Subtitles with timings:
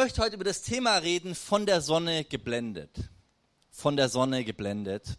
[0.00, 2.90] Möchte heute über das Thema reden, von der Sonne geblendet.
[3.70, 5.18] Von der Sonne geblendet.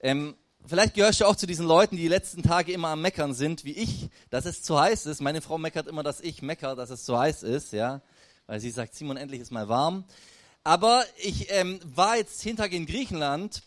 [0.00, 0.36] Ähm,
[0.66, 3.64] vielleicht gehörst du auch zu diesen Leuten, die die letzten Tage immer am Meckern sind,
[3.64, 5.22] wie ich, dass es zu heiß ist.
[5.22, 8.02] Meine Frau meckert immer, dass ich meckere, dass es zu heiß ist, ja,
[8.46, 10.04] weil sie sagt, Simon, endlich ist mal warm.
[10.62, 13.62] Aber ich ähm, war jetzt zehn Tage in Griechenland.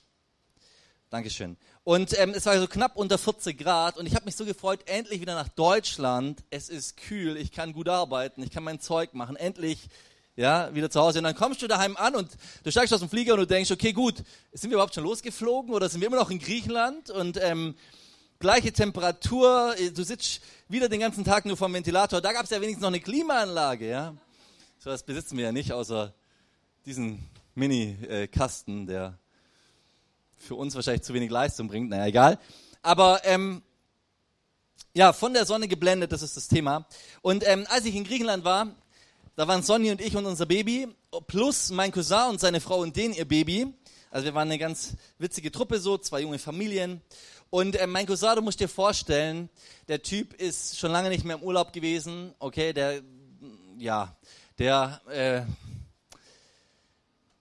[1.09, 1.57] Dankeschön.
[1.85, 4.79] Und ähm, es war so knapp unter 40 Grad und ich habe mich so gefreut,
[4.85, 6.41] endlich wieder nach Deutschland.
[6.49, 9.89] Es ist kühl, ich kann gut arbeiten, ich kann mein Zeug machen, endlich
[10.35, 11.19] ja, wieder zu Hause.
[11.19, 12.29] Und dann kommst du daheim an und
[12.63, 14.15] du steigst aus dem Flieger und du denkst, okay, gut,
[14.53, 17.09] sind wir überhaupt schon losgeflogen oder sind wir immer noch in Griechenland?
[17.09, 17.75] Und ähm,
[18.39, 22.21] gleiche Temperatur, du sitzt wieder den ganzen Tag nur vom Ventilator.
[22.21, 24.15] Da gab es ja wenigstens noch eine Klimaanlage, ja.
[24.79, 26.13] So was besitzen wir ja nicht, außer
[26.85, 29.19] diesen Mini-Kasten, der
[30.43, 31.89] für uns wahrscheinlich zu wenig Leistung bringt.
[31.89, 32.39] Naja, egal.
[32.81, 33.61] Aber ähm,
[34.93, 36.85] ja, von der Sonne geblendet, das ist das Thema.
[37.21, 38.67] Und ähm, als ich in Griechenland war,
[39.35, 40.87] da waren Sonny und ich und unser Baby,
[41.27, 43.73] plus mein Cousin und seine Frau und den ihr Baby.
[44.11, 47.01] Also wir waren eine ganz witzige Truppe so, zwei junge Familien.
[47.49, 49.49] Und äh, mein Cousin, du musst dir vorstellen,
[49.87, 52.33] der Typ ist schon lange nicht mehr im Urlaub gewesen.
[52.37, 53.01] Okay, der,
[53.77, 54.15] ja,
[54.59, 55.41] der äh,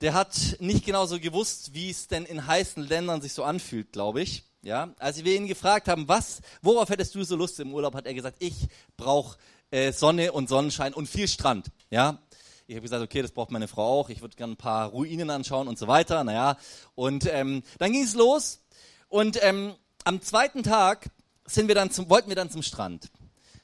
[0.03, 3.93] der hat nicht genau so gewusst, wie es denn in heißen Ländern sich so anfühlt,
[3.93, 4.45] glaube ich.
[4.65, 8.07] Ja, als wir ihn gefragt haben, was, worauf hättest du so Lust im Urlaub, hat
[8.07, 9.39] er gesagt, ich brauche
[9.71, 11.69] äh, Sonne und Sonnenschein und viel Strand.
[11.91, 12.19] Ja,
[12.67, 14.09] ich habe gesagt, okay, das braucht meine Frau auch.
[14.09, 16.23] Ich würde gerne ein paar Ruinen anschauen und so weiter.
[16.25, 16.57] Naja,
[16.95, 18.61] und ähm, dann ging es los.
[19.09, 21.11] Und ähm, am zweiten Tag
[21.45, 23.11] sind wir dann zum, wollten wir dann zum Strand.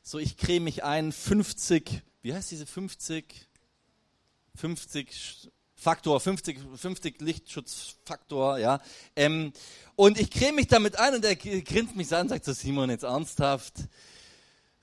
[0.03, 3.47] So, ich creme mich ein, 50, wie heißt diese 50?
[4.57, 5.51] 50
[5.81, 8.81] Faktor, 50, 50 Lichtschutzfaktor, ja.
[9.15, 9.53] Ähm,
[9.95, 12.91] und ich creme mich damit ein und er grinst mich an und sagt so, Simon,
[12.91, 13.75] jetzt ernsthaft,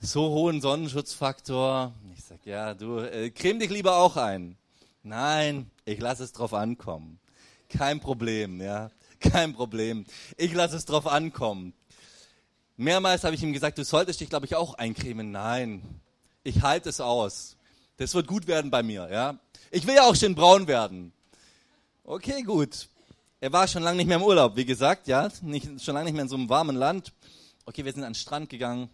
[0.00, 1.92] so hohen Sonnenschutzfaktor.
[2.16, 4.56] Ich sag, ja, du, äh, creme dich lieber auch ein.
[5.02, 7.20] Nein, ich lasse es drauf ankommen.
[7.68, 8.90] Kein Problem, ja.
[9.20, 10.06] Kein Problem.
[10.38, 11.74] Ich lasse es drauf ankommen.
[12.78, 15.30] Mehrmals habe ich ihm gesagt, du solltest dich, glaube ich, auch eincremen.
[15.30, 15.82] Nein,
[16.42, 17.58] ich halte es aus.
[17.98, 19.38] Das wird gut werden bei mir, ja.
[19.70, 21.12] Ich will ja auch schön braun werden.
[22.04, 22.88] Okay, gut.
[23.40, 26.14] Er war schon lange nicht mehr im Urlaub, wie gesagt, ja, nicht, schon lange nicht
[26.14, 27.12] mehr in so einem warmen Land.
[27.64, 28.88] Okay, wir sind an den Strand gegangen.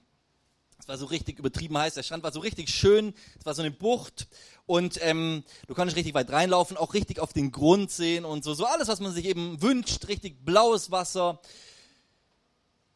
[0.79, 1.95] Es war so richtig übertrieben heiß.
[1.95, 3.15] Der Strand war so richtig schön.
[3.39, 4.27] Es war so eine Bucht
[4.67, 8.55] und ähm, du konntest richtig weit reinlaufen, auch richtig auf den Grund sehen und so.
[8.55, 10.09] So alles, was man sich eben wünscht.
[10.09, 11.41] Richtig blaues Wasser.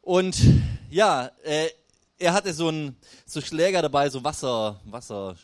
[0.00, 0.36] Und
[0.90, 1.68] ja, äh,
[2.18, 5.36] er hatte so einen so Schläger dabei, so Wasser, Wasser,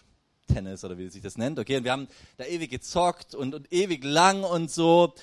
[0.52, 1.58] Tennis oder wie sich das nennt.
[1.58, 5.14] Okay, und wir haben da ewig gezockt und, und ewig lang und so.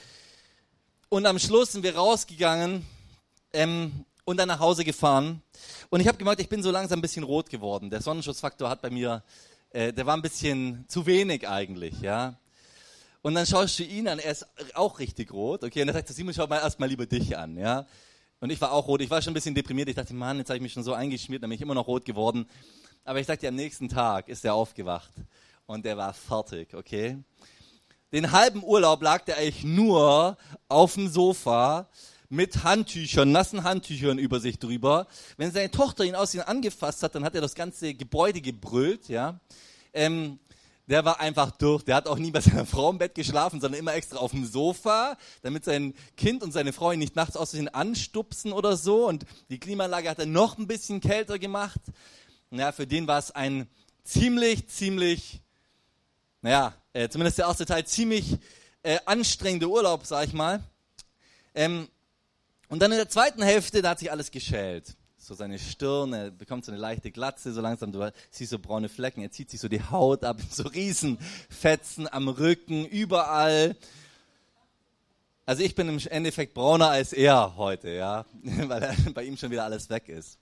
[1.09, 2.85] Und am Schluss sind wir rausgegangen
[3.53, 5.41] ähm, und dann nach Hause gefahren.
[5.89, 7.89] Und ich habe gemerkt, ich bin so langsam ein bisschen rot geworden.
[7.89, 9.23] Der Sonnenschutzfaktor hat bei mir,
[9.71, 12.35] äh, der war ein bisschen zu wenig eigentlich, ja.
[13.21, 15.81] Und dann schaust du ihn an, er ist auch richtig rot, okay.
[15.81, 17.85] Und er sagt, Simon, schau mal erstmal lieber dich an, ja.
[18.39, 19.89] Und ich war auch rot, ich war schon ein bisschen deprimiert.
[19.89, 21.87] Ich dachte, Mann, jetzt habe ich mich schon so eingeschmiert, dann bin ich immer noch
[21.87, 22.47] rot geworden.
[23.03, 25.11] Aber ich sag dir, am nächsten Tag ist er aufgewacht
[25.65, 27.17] und der war fertig, okay?
[28.11, 30.37] Den halben Urlaub lag der eigentlich nur
[30.67, 31.89] auf dem Sofa
[32.29, 35.07] mit Handtüchern, nassen Handtüchern über sich drüber.
[35.37, 39.09] Wenn seine Tochter ihn aus ihn angefasst hat, dann hat er das ganze Gebäude gebrüllt,
[39.09, 39.39] ja.
[39.93, 40.39] Ähm,
[40.89, 41.83] der war einfach durch.
[41.83, 44.45] Der hat auch nie bei seiner Frau im Bett geschlafen, sondern immer extra auf dem
[44.45, 49.07] Sofa, damit sein Kind und seine Frau ihn nicht nachts aus anstupsen oder so.
[49.07, 51.79] Und die Klimaanlage hat er noch ein bisschen kälter gemacht.
[52.51, 53.67] Ja, für den war es ein
[54.03, 55.39] ziemlich, ziemlich,
[56.41, 58.37] naja, äh, zumindest der erste Teil, ziemlich
[58.81, 60.63] äh, anstrengender Urlaub, sag ich mal.
[61.53, 61.87] Ähm,
[62.67, 64.95] und dann in der zweiten Hälfte, da hat sich alles geschält.
[65.17, 68.89] So seine Stirn, er bekommt so eine leichte Glatze, so langsam, du siehst so braune
[68.89, 73.75] Flecken, er zieht sich so die Haut ab, so Riesenfetzen am Rücken, überall.
[75.45, 79.51] Also ich bin im Endeffekt brauner als er heute, ja, weil er, bei ihm schon
[79.51, 80.39] wieder alles weg ist.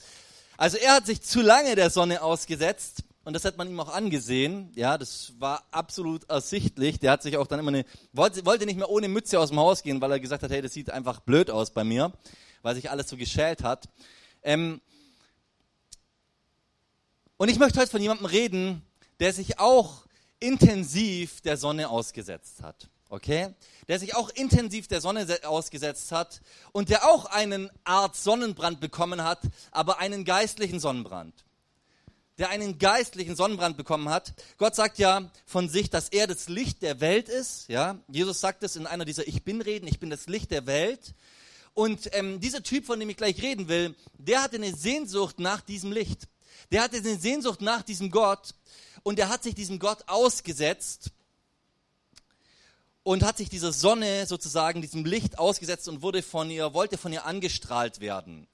[0.58, 3.94] Also er hat sich zu lange der Sonne ausgesetzt und das hat man ihm auch
[3.94, 4.72] angesehen.
[4.76, 7.00] Ja, das war absolut ersichtlich.
[7.00, 9.60] Der hat sich auch dann immer eine, wollte, wollte nicht mehr ohne Mütze aus dem
[9.60, 12.12] Haus gehen, weil er gesagt hat, hey, das sieht einfach blöd aus bei mir,
[12.64, 13.88] weil sich alles so geschält hat.
[14.42, 14.82] Ähm
[17.38, 18.82] und ich möchte heute von jemandem reden,
[19.20, 20.08] der sich auch
[20.40, 23.54] intensiv der Sonne ausgesetzt hat okay,
[23.88, 29.24] der sich auch intensiv der Sonne ausgesetzt hat und der auch einen Art Sonnenbrand bekommen
[29.24, 31.34] hat, aber einen geistlichen Sonnenbrand.
[32.38, 34.34] Der einen geistlichen Sonnenbrand bekommen hat.
[34.58, 37.68] Gott sagt ja von sich, dass er das Licht der Welt ist.
[37.68, 39.88] Ja, Jesus sagt es in einer dieser Ich bin Reden.
[39.88, 41.16] Ich bin das Licht der Welt.
[41.74, 45.62] Und ähm, dieser Typ, von dem ich gleich reden will, der hatte eine Sehnsucht nach
[45.62, 46.28] diesem Licht.
[46.72, 48.54] Der hatte eine Sehnsucht nach diesem Gott.
[49.02, 51.12] und er hat sich diesem Gott ausgesetzt
[53.08, 57.14] und hat sich dieser Sonne sozusagen, diesem Licht ausgesetzt und wurde von ihr, wollte von
[57.14, 58.50] ihr angestrahlt werden.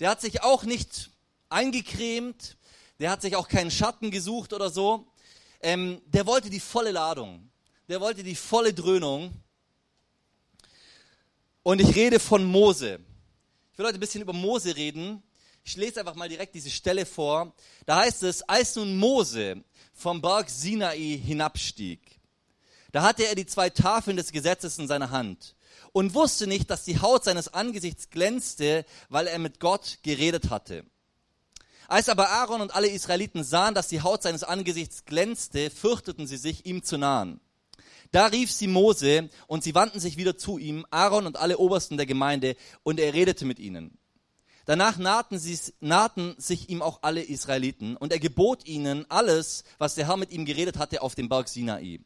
[0.00, 1.10] Der hat sich auch nicht
[1.50, 2.56] eingecremt,
[3.00, 5.06] der hat sich auch keinen Schatten gesucht oder so.
[5.60, 7.50] Ähm, der wollte die volle Ladung,
[7.86, 9.30] der wollte die volle Dröhnung.
[11.62, 12.98] Und ich rede von Mose.
[13.72, 15.22] Ich will heute ein bisschen über Mose reden.
[15.64, 17.54] Ich lese einfach mal direkt diese Stelle vor.
[17.84, 19.62] Da heißt es, als nun Mose
[19.92, 22.21] vom Berg Sinai hinabstieg,
[22.92, 25.56] da hatte er die zwei Tafeln des Gesetzes in seiner Hand
[25.92, 30.84] und wusste nicht, dass die Haut seines Angesichts glänzte, weil er mit Gott geredet hatte.
[31.88, 36.36] Als aber Aaron und alle Israeliten sahen, dass die Haut seines Angesichts glänzte, fürchteten sie
[36.36, 37.40] sich, ihm zu nahen.
[38.12, 41.96] Da rief sie Mose und sie wandten sich wieder zu ihm, Aaron und alle Obersten
[41.96, 43.98] der Gemeinde, und er redete mit ihnen.
[44.64, 49.94] Danach nahten, sie, nahten sich ihm auch alle Israeliten und er gebot ihnen alles, was
[49.94, 52.00] der Herr mit ihm geredet hatte auf dem Berg Sinai.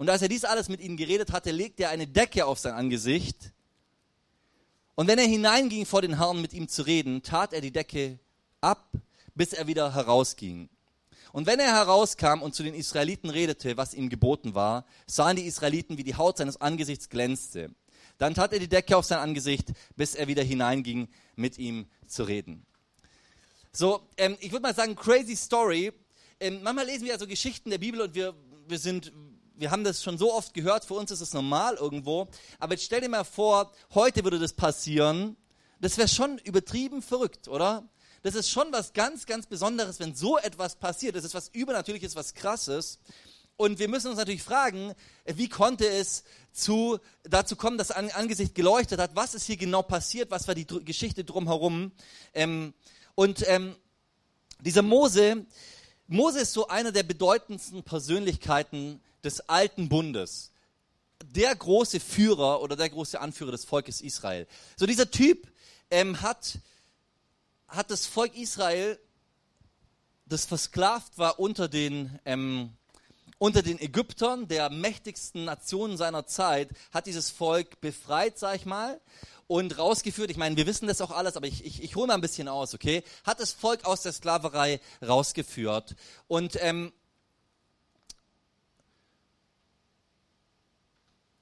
[0.00, 2.72] Und als er dies alles mit ihnen geredet hatte, legte er eine Decke auf sein
[2.72, 3.52] Angesicht.
[4.94, 8.18] Und wenn er hineinging vor den Herrn mit ihm zu reden, tat er die Decke
[8.62, 8.90] ab,
[9.34, 10.70] bis er wieder herausging.
[11.32, 15.44] Und wenn er herauskam und zu den Israeliten redete, was ihm geboten war, sahen die
[15.44, 17.68] Israeliten, wie die Haut seines Angesichts glänzte.
[18.16, 22.22] Dann tat er die Decke auf sein Angesicht, bis er wieder hineinging, mit ihm zu
[22.22, 22.64] reden.
[23.70, 25.92] So, ähm, ich würde mal sagen, crazy story.
[26.40, 28.34] Ähm, manchmal lesen wir ja so Geschichten der Bibel und wir,
[28.66, 29.12] wir sind,
[29.60, 32.28] wir haben das schon so oft gehört, für uns ist es normal irgendwo.
[32.58, 35.36] Aber jetzt stell dir mal vor, heute würde das passieren.
[35.80, 37.86] Das wäre schon übertrieben verrückt, oder?
[38.22, 41.14] Das ist schon was ganz, ganz Besonderes, wenn so etwas passiert.
[41.14, 43.00] Das ist was Übernatürliches, was Krasses.
[43.56, 44.94] Und wir müssen uns natürlich fragen,
[45.26, 49.14] wie konnte es zu, dazu kommen, dass ein Angesicht geleuchtet hat?
[49.14, 50.30] Was ist hier genau passiert?
[50.30, 51.92] Was war die Geschichte drumherum?
[52.32, 52.72] Ähm,
[53.14, 53.76] und ähm,
[54.60, 55.44] dieser Mose,
[56.06, 60.50] Mose ist so einer der bedeutendsten Persönlichkeiten des alten Bundes.
[61.24, 64.46] Der große Führer oder der große Anführer des Volkes Israel.
[64.76, 65.48] So dieser Typ
[65.90, 66.58] ähm, hat,
[67.68, 68.98] hat das Volk Israel,
[70.26, 72.72] das versklavt war unter den, ähm,
[73.38, 79.00] unter den Ägyptern, der mächtigsten Nationen seiner Zeit, hat dieses Volk befreit, sag ich mal,
[79.50, 80.30] und rausgeführt.
[80.30, 82.46] Ich meine, wir wissen das auch alles, aber ich, ich, ich hole mal ein bisschen
[82.46, 83.02] aus, okay?
[83.24, 85.96] Hat das Volk aus der Sklaverei rausgeführt.
[86.28, 86.92] Und ähm,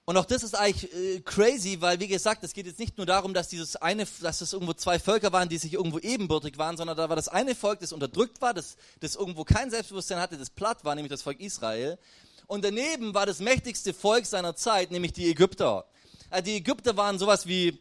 [0.09, 3.05] Und auch das ist eigentlich äh, crazy, weil wie gesagt, es geht jetzt nicht nur
[3.05, 6.79] darum, dass dieses eine, dass es irgendwo zwei Völker waren, die sich irgendwo ebenbürtig waren,
[6.79, 10.39] sondern da war das eine Volk, das unterdrückt war, das, das irgendwo kein Selbstbewusstsein hatte,
[10.39, 11.99] das platt war, nämlich das Volk Israel.
[12.47, 15.85] Und daneben war das mächtigste Volk seiner Zeit, nämlich die Ägypter.
[16.31, 17.79] Also die Ägypter waren sowas wie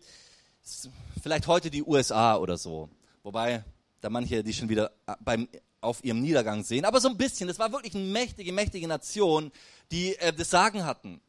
[1.23, 2.89] vielleicht heute die USA oder so.
[3.23, 3.63] Wobei
[4.01, 5.47] da manche die schon wieder äh, beim,
[5.79, 6.83] auf ihrem Niedergang sehen.
[6.83, 7.47] Aber so ein bisschen.
[7.47, 9.49] Das war wirklich eine mächtige, mächtige Nation,
[9.91, 11.21] die äh, das Sagen hatten.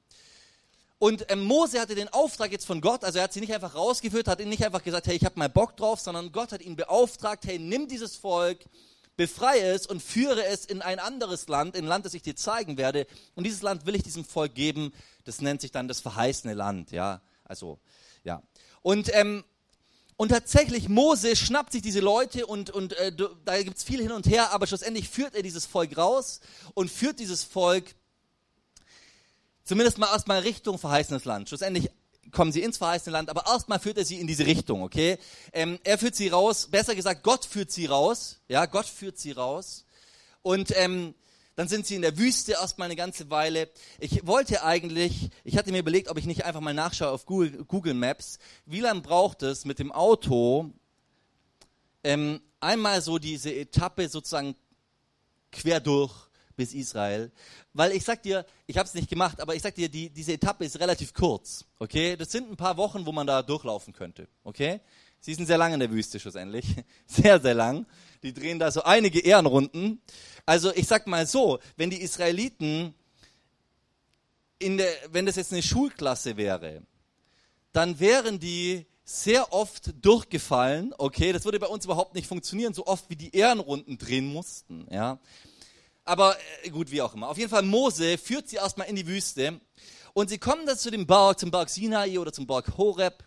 [0.99, 3.75] Und ähm, Mose hatte den Auftrag jetzt von Gott, also er hat sie nicht einfach
[3.75, 6.61] rausgeführt, hat ihnen nicht einfach gesagt, hey, ich habe mal Bock drauf, sondern Gott hat
[6.61, 8.65] ihn beauftragt, hey, nimm dieses Volk,
[9.17, 12.35] befreie es und führe es in ein anderes Land, in ein Land, das ich dir
[12.35, 13.07] zeigen werde.
[13.37, 14.93] Und dieses Land will ich diesem Volk geben.
[15.25, 17.21] Das nennt sich dann das verheißene Land, ja.
[17.45, 17.79] Also,
[18.25, 18.43] ja.
[18.83, 19.45] Und ähm,
[20.21, 23.13] und tatsächlich, Mose schnappt sich diese Leute und, und äh,
[23.45, 26.41] da es viel hin und her, aber schlussendlich führt er dieses Volk raus
[26.75, 27.95] und führt dieses Volk
[29.69, 31.49] zumindest mal erstmal Richtung verheißenes Land.
[31.49, 31.91] Schlussendlich
[32.33, 35.19] kommen sie ins verheißene Land, aber erstmal führt er sie in diese Richtung, okay?
[35.53, 39.33] Ähm, er führt sie raus, besser gesagt, Gott führt sie raus, ja, Gott führt sie
[39.33, 39.85] raus.
[40.43, 41.15] Und ähm,
[41.55, 43.69] dann sind sie in der Wüste erstmal eine ganze Weile.
[43.99, 47.65] Ich wollte eigentlich, ich hatte mir überlegt, ob ich nicht einfach mal nachschaue auf Google,
[47.65, 50.71] Google Maps, wie lange braucht es mit dem Auto,
[52.05, 54.55] ähm, einmal so diese Etappe sozusagen
[55.53, 56.28] quer durch
[56.59, 57.31] bis Israel.
[57.73, 60.33] Weil ich sag dir, ich habe es nicht gemacht, aber ich sag dir, die, diese
[60.35, 61.65] Etappe ist relativ kurz.
[61.79, 64.29] Okay, das sind ein paar Wochen, wo man da durchlaufen könnte.
[64.43, 64.81] Okay,
[65.21, 66.67] sie sind sehr lang in der Wüste schlussendlich,
[67.07, 67.87] sehr sehr lang.
[68.23, 70.03] Die drehen da so einige Ehrenrunden.
[70.45, 72.93] Also ich sag mal so, wenn die Israeliten
[74.59, 76.83] in der, wenn das jetzt eine Schulklasse wäre,
[77.73, 80.93] dann wären die sehr oft durchgefallen.
[80.99, 84.89] Okay, das würde bei uns überhaupt nicht funktionieren, so oft wie die Ehrenrunden drehen mussten.
[84.91, 85.21] Ja,
[86.09, 87.29] aber äh, gut, wie auch immer.
[87.29, 89.61] Auf jeden Fall, Mose führt sie erstmal in die Wüste
[90.15, 93.25] und sie kommen dann zu dem Berg, zum Berg Sinai oder zum Berg Horeb.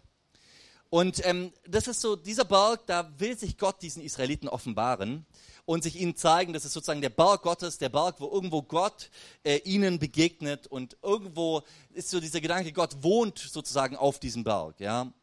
[0.89, 5.25] Und ähm, das ist so, dieser Berg, da will sich Gott diesen Israeliten offenbaren
[5.65, 9.09] und sich ihnen zeigen, das ist sozusagen der Berg Gottes, der Berg, wo irgendwo Gott
[9.43, 11.61] äh, ihnen begegnet und irgendwo
[11.93, 14.79] ist so dieser Gedanke, Gott wohnt sozusagen auf diesem Berg.
[14.79, 15.13] Ja.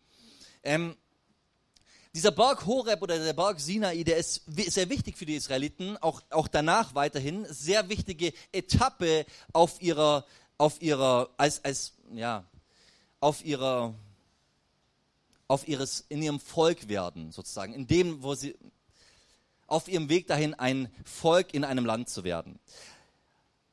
[0.62, 0.96] Ähm,
[2.18, 6.20] dieser Berg Horeb oder der Berg Sinai, der ist sehr wichtig für die Israeliten, auch,
[6.30, 12.42] auch danach weiterhin, sehr wichtige Etappe auf ihrer, auf ihrer, als, als, ja,
[13.20, 13.94] auf ihrer,
[15.46, 18.56] auf ihres, in ihrem Volk werden, sozusagen, in dem, wo sie,
[19.68, 22.58] auf ihrem Weg dahin, ein Volk in einem Land zu werden.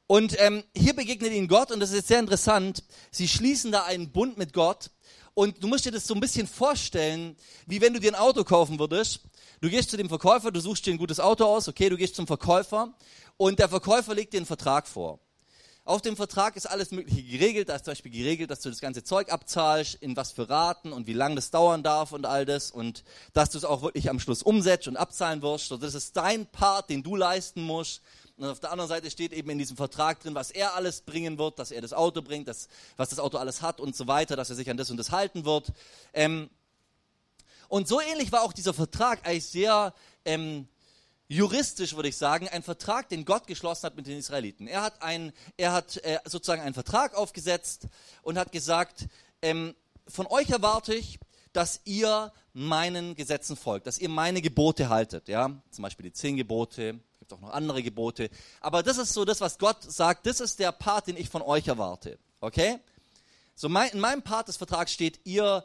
[0.05, 2.83] Und ähm, hier begegnet ihnen Gott und das ist sehr interessant.
[3.09, 4.91] Sie schließen da einen Bund mit Gott
[5.35, 7.35] und du musst dir das so ein bisschen vorstellen,
[7.67, 9.19] wie wenn du dir ein Auto kaufen würdest.
[9.61, 12.15] Du gehst zu dem Verkäufer, du suchst dir ein gutes Auto aus, okay, du gehst
[12.15, 12.93] zum Verkäufer
[13.37, 15.19] und der Verkäufer legt dir einen Vertrag vor.
[15.83, 17.69] Auf dem Vertrag ist alles Mögliche geregelt.
[17.69, 20.91] Da ist zum Beispiel geregelt, dass du das ganze Zeug abzahlst, in was für Raten
[20.91, 22.71] und wie lange das dauern darf und all das.
[22.71, 25.71] Und dass du es auch wirklich am Schluss umsetzt und abzahlen wirst.
[25.71, 28.01] Und das ist dein Part, den du leisten musst.
[28.37, 31.37] Und auf der anderen Seite steht eben in diesem Vertrag drin, was er alles bringen
[31.37, 34.35] wird, dass er das Auto bringt, dass, was das Auto alles hat und so weiter,
[34.35, 35.71] dass er sich an das und das halten wird.
[36.13, 36.49] Ähm,
[37.69, 39.93] und so ähnlich war auch dieser Vertrag eigentlich sehr
[40.25, 40.67] ähm,
[41.27, 44.67] juristisch, würde ich sagen, ein Vertrag, den Gott geschlossen hat mit den Israeliten.
[44.67, 47.87] Er hat, ein, er hat äh, sozusagen einen Vertrag aufgesetzt
[48.21, 49.07] und hat gesagt,
[49.41, 49.73] ähm,
[50.07, 51.19] von euch erwarte ich,
[51.53, 55.27] dass ihr meinen Gesetzen folgt, dass ihr meine Gebote haltet.
[55.27, 55.51] Ja?
[55.71, 58.29] Zum Beispiel die zehn Gebote, gibt auch noch andere Gebote.
[58.61, 61.41] Aber das ist so das, was Gott sagt, das ist der Part, den ich von
[61.41, 62.19] euch erwarte.
[62.39, 62.79] Okay?
[63.55, 65.63] So mein, in meinem Part des Vertrags steht, ihr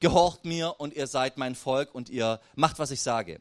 [0.00, 3.38] gehorcht mir und ihr seid mein Volk und ihr macht, was ich sage.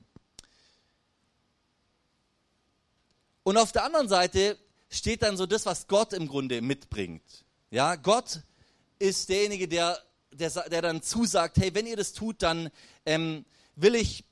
[3.44, 4.58] Und auf der anderen Seite
[4.90, 7.46] steht dann so das, was Gott im Grunde mitbringt.
[7.72, 8.42] Ja, Gott
[9.00, 9.98] ist derjenige, der,
[10.32, 12.70] der, der dann zusagt, hey, wenn ihr das tut, dann
[13.06, 13.46] ähm,
[13.78, 14.26] will ich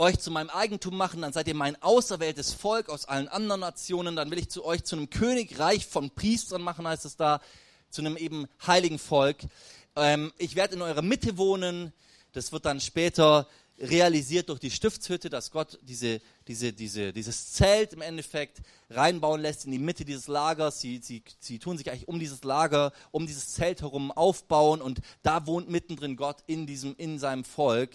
[0.00, 4.16] euch zu meinem Eigentum machen, dann seid ihr mein auserwähltes Volk aus allen anderen Nationen,
[4.16, 7.40] dann will ich zu euch zu einem Königreich von Priestern machen, heißt es da,
[7.90, 9.36] zu einem eben heiligen Volk.
[9.96, 11.92] Ähm, ich werde in eurer Mitte wohnen,
[12.32, 13.46] das wird dann später
[13.78, 19.64] realisiert durch die Stiftshütte, dass Gott diese, diese, diese, dieses Zelt im Endeffekt reinbauen lässt
[19.64, 20.80] in die Mitte dieses Lagers.
[20.80, 25.00] Sie, sie, sie tun sich eigentlich um dieses Lager, um dieses Zelt herum aufbauen und
[25.22, 27.90] da wohnt mittendrin Gott in, diesem, in seinem Volk.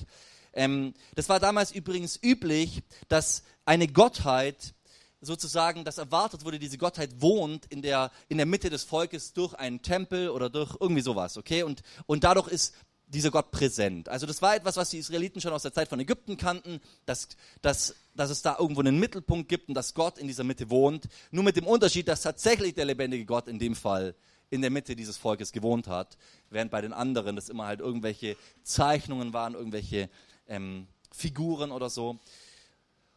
[0.56, 4.74] Ähm, das war damals übrigens üblich, dass eine Gottheit
[5.22, 9.54] sozusagen, dass erwartet wurde, diese Gottheit wohnt in der, in der Mitte des Volkes durch
[9.54, 11.64] einen Tempel oder durch irgendwie sowas, okay?
[11.64, 12.76] Und, und dadurch ist
[13.08, 14.10] dieser Gott präsent.
[14.10, 17.30] Also das war etwas, was die Israeliten schon aus der Zeit von Ägypten kannten, dass,
[17.62, 21.08] dass, dass es da irgendwo einen Mittelpunkt gibt und dass Gott in dieser Mitte wohnt.
[21.32, 24.16] Nur mit dem Unterschied, dass tatsächlich der lebendige Gott in dem Fall
[24.50, 26.18] in der Mitte dieses Volkes gewohnt hat,
[26.50, 30.10] während bei den anderen das immer halt irgendwelche Zeichnungen waren, irgendwelche
[30.48, 32.20] ähm, Figuren oder so.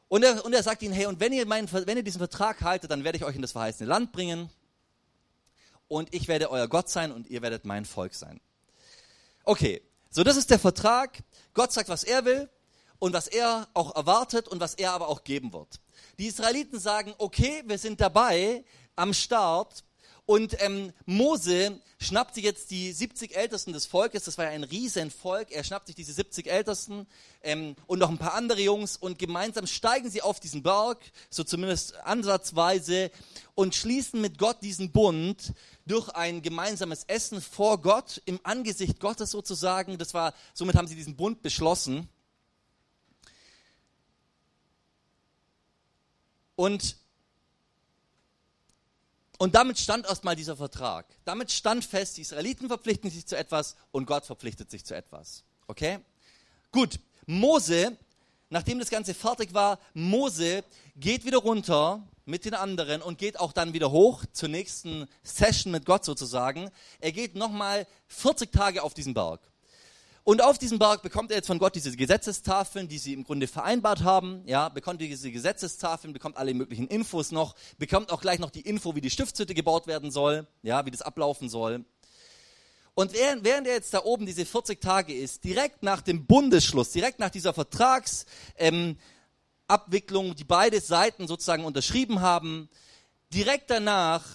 [0.08, 2.62] Und er, und er sagt ihnen, hey, und wenn ihr, meinen, wenn ihr diesen Vertrag
[2.62, 4.50] haltet, dann werde ich euch in das verheißene Land bringen
[5.86, 8.40] und ich werde euer Gott sein und ihr werdet mein Volk sein.
[9.44, 11.18] Okay, so das ist der Vertrag.
[11.54, 12.48] Gott sagt, was er will
[12.98, 15.80] und was er auch erwartet und was er aber auch geben wird.
[16.18, 18.64] Die Israeliten sagen, okay, wir sind dabei
[18.96, 19.84] am Start
[20.28, 24.62] und ähm, Mose schnappt sich jetzt die 70 Ältesten des Volkes, das war ja ein
[24.62, 27.06] Riesenvolk, er schnappt sich diese 70 Ältesten
[27.42, 30.98] ähm, und noch ein paar andere Jungs und gemeinsam steigen sie auf diesen Berg,
[31.30, 33.10] so zumindest ansatzweise,
[33.54, 35.54] und schließen mit Gott diesen Bund
[35.86, 39.96] durch ein gemeinsames Essen vor Gott, im Angesicht Gottes sozusagen.
[39.96, 42.06] Das war, somit haben sie diesen Bund beschlossen.
[46.54, 46.98] Und
[49.38, 51.06] und damit stand erstmal dieser Vertrag.
[51.24, 55.44] Damit stand fest, die Israeliten verpflichten sich zu etwas und Gott verpflichtet sich zu etwas.
[55.68, 55.98] Okay?
[56.72, 56.98] Gut.
[57.26, 57.96] Mose,
[58.48, 60.64] nachdem das Ganze fertig war, Mose
[60.96, 65.72] geht wieder runter mit den anderen und geht auch dann wieder hoch zur nächsten Session
[65.72, 66.70] mit Gott sozusagen.
[67.00, 69.40] Er geht nochmal 40 Tage auf diesen Berg.
[70.28, 73.46] Und auf diesem Berg bekommt er jetzt von Gott diese Gesetzestafeln, die sie im Grunde
[73.46, 74.42] vereinbart haben.
[74.44, 78.94] Ja, bekommt diese Gesetzestafeln, bekommt alle möglichen Infos noch, bekommt auch gleich noch die Info,
[78.94, 81.86] wie die Stiftshütte gebaut werden soll, ja, wie das ablaufen soll.
[82.92, 86.92] Und während, während er jetzt da oben diese 40 Tage ist, direkt nach dem Bundesschluss,
[86.92, 92.68] direkt nach dieser Vertragsabwicklung, ähm, die beide Seiten sozusagen unterschrieben haben,
[93.32, 94.26] direkt danach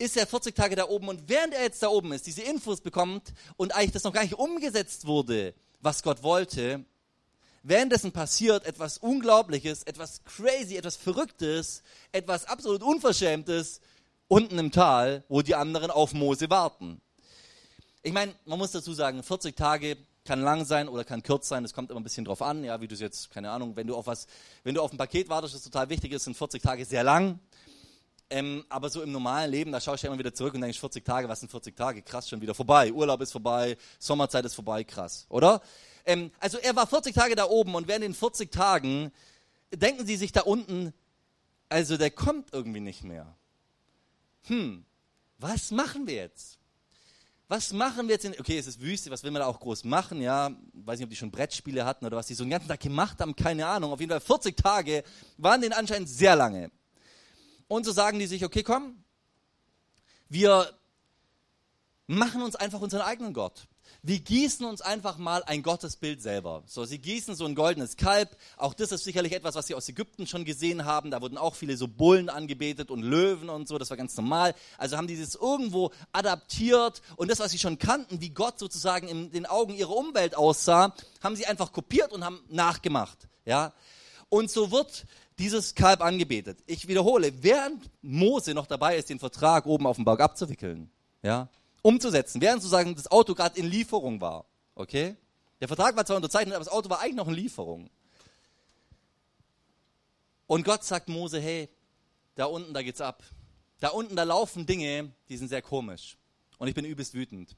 [0.00, 2.80] ist er 40 Tage da oben und während er jetzt da oben ist, diese Infos
[2.80, 6.86] bekommt und eigentlich das noch gar nicht umgesetzt wurde, was Gott wollte,
[7.62, 13.82] währenddessen passiert etwas Unglaubliches, etwas crazy, etwas Verrücktes, etwas absolut Unverschämtes
[14.26, 17.02] unten im Tal, wo die anderen auf Mose warten.
[18.02, 21.62] Ich meine, man muss dazu sagen, 40 Tage kann lang sein oder kann kurz sein,
[21.62, 23.86] das kommt immer ein bisschen drauf an, ja, wie du es jetzt, keine Ahnung, wenn
[23.86, 24.26] du auf was,
[24.64, 27.38] wenn du auf ein Paket wartest, das total wichtig ist, sind 40 Tage sehr lang.
[28.32, 30.78] Ähm, aber so im normalen Leben, da schaue ich ja immer wieder zurück und denke,
[30.78, 32.00] 40 Tage, was sind 40 Tage?
[32.02, 32.92] Krass, schon wieder vorbei.
[32.92, 35.60] Urlaub ist vorbei, Sommerzeit ist vorbei, krass, oder?
[36.06, 39.10] Ähm, also er war 40 Tage da oben und während den 40 Tagen
[39.74, 40.94] denken sie sich da unten,
[41.68, 43.34] also der kommt irgendwie nicht mehr.
[44.44, 44.84] Hm,
[45.38, 46.58] was machen wir jetzt?
[47.48, 48.24] Was machen wir jetzt?
[48.24, 50.22] In, okay, es ist Wüste, was will man da auch groß machen?
[50.22, 52.78] Ja, weiß nicht, ob die schon Brettspiele hatten oder was die so den ganzen Tag
[52.78, 53.92] gemacht haben, keine Ahnung.
[53.92, 55.02] Auf jeden Fall 40 Tage
[55.36, 56.70] waren denen anscheinend sehr lange.
[57.70, 59.04] Und so sagen die sich, okay, komm,
[60.28, 60.70] wir
[62.06, 63.68] machen uns einfach unseren eigenen Gott
[64.02, 66.62] wir gießen uns einfach mal ein Gottesbild selber.
[66.66, 68.36] So, sie gießen so ein goldenes Kalb.
[68.56, 71.10] Auch das ist sicherlich etwas, was sie aus Ägypten schon gesehen haben.
[71.10, 73.78] Da wurden auch viele so Bullen angebetet und Löwen und so.
[73.78, 74.54] Das war ganz normal.
[74.78, 79.08] Also haben die das irgendwo adaptiert und das, was sie schon kannten, wie Gott sozusagen
[79.08, 83.28] in den Augen ihrer Umwelt aussah, haben sie einfach kopiert und haben nachgemacht.
[83.44, 83.72] Ja.
[84.30, 85.06] Und so wird
[85.38, 86.58] dieses Kalb angebetet.
[86.66, 90.90] Ich wiederhole, während Mose noch dabei ist, den Vertrag oben auf dem Berg abzuwickeln,
[91.22, 91.48] ja,
[91.82, 94.46] umzusetzen, während sozusagen das Auto gerade in Lieferung war.
[94.74, 95.16] Okay?
[95.60, 97.90] Der Vertrag war zwar unterzeichnet, aber das Auto war eigentlich noch in Lieferung.
[100.46, 101.68] Und Gott sagt Mose, hey,
[102.34, 103.22] da unten, da geht's ab.
[103.80, 106.16] Da unten, da laufen Dinge, die sind sehr komisch.
[106.58, 107.56] Und ich bin übelst wütend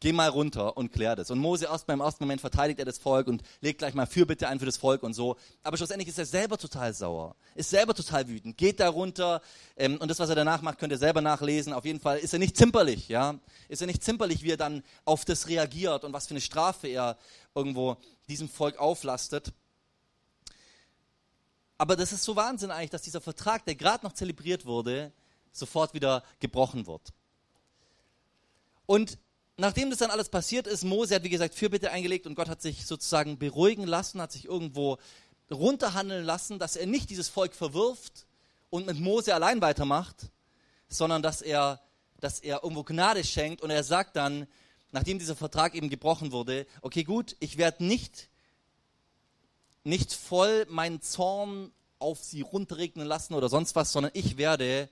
[0.00, 1.30] geh mal runter und klär das.
[1.30, 4.48] Und Mose erst beim ersten Moment verteidigt er das Volk und legt gleich mal Fürbitte
[4.48, 5.36] ein für das Volk und so.
[5.62, 9.40] Aber schlussendlich ist er selber total sauer, ist selber total wütend, geht da runter
[9.76, 11.72] ähm, und das, was er danach macht, könnt ihr selber nachlesen.
[11.72, 13.38] Auf jeden Fall ist er nicht zimperlich, ja.
[13.68, 16.88] Ist er nicht zimperlich, wie er dann auf das reagiert und was für eine Strafe
[16.88, 17.16] er
[17.54, 17.96] irgendwo
[18.28, 19.52] diesem Volk auflastet.
[21.78, 25.12] Aber das ist so Wahnsinn eigentlich, dass dieser Vertrag, der gerade noch zelebriert wurde,
[25.52, 27.12] sofort wieder gebrochen wird.
[28.86, 29.18] Und
[29.56, 32.62] nachdem das dann alles passiert ist, Mose hat wie gesagt Fürbitte eingelegt und Gott hat
[32.62, 34.98] sich sozusagen beruhigen lassen, hat sich irgendwo
[35.50, 38.26] runterhandeln lassen, dass er nicht dieses Volk verwirft
[38.70, 40.30] und mit Mose allein weitermacht,
[40.88, 41.80] sondern dass er,
[42.20, 43.62] dass er irgendwo Gnade schenkt.
[43.62, 44.46] Und er sagt dann,
[44.92, 48.28] nachdem dieser Vertrag eben gebrochen wurde, okay gut, ich werde nicht,
[49.84, 54.90] nicht voll meinen Zorn auf sie runterregnen lassen oder sonst was, sondern ich werde,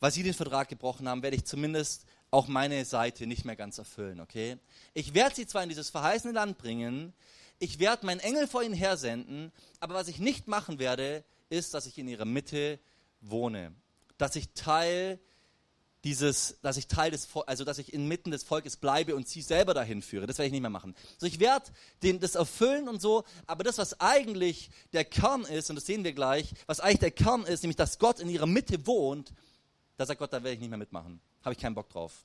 [0.00, 3.78] weil sie den Vertrag gebrochen haben, werde ich zumindest auch meine Seite nicht mehr ganz
[3.78, 4.58] erfüllen, okay?
[4.94, 7.12] Ich werde sie zwar in dieses verheißene Land bringen,
[7.58, 11.86] ich werde meinen Engel vor ihnen hersenden, aber was ich nicht machen werde, ist, dass
[11.86, 12.78] ich in ihrer Mitte
[13.20, 13.72] wohne,
[14.18, 15.18] dass ich Teil
[16.04, 19.74] dieses, dass ich Teil des, also dass ich inmitten des Volkes bleibe und sie selber
[19.74, 20.26] dahin führe.
[20.26, 20.94] Das werde ich nicht mehr machen.
[21.14, 21.66] Also ich werde
[22.20, 26.12] das erfüllen und so, aber das, was eigentlich der Kern ist, und das sehen wir
[26.12, 29.32] gleich, was eigentlich der Kern ist, nämlich, dass Gott in ihrer Mitte wohnt,
[29.96, 32.24] da sagt Gott, da werde ich nicht mehr mitmachen habe ich keinen Bock drauf.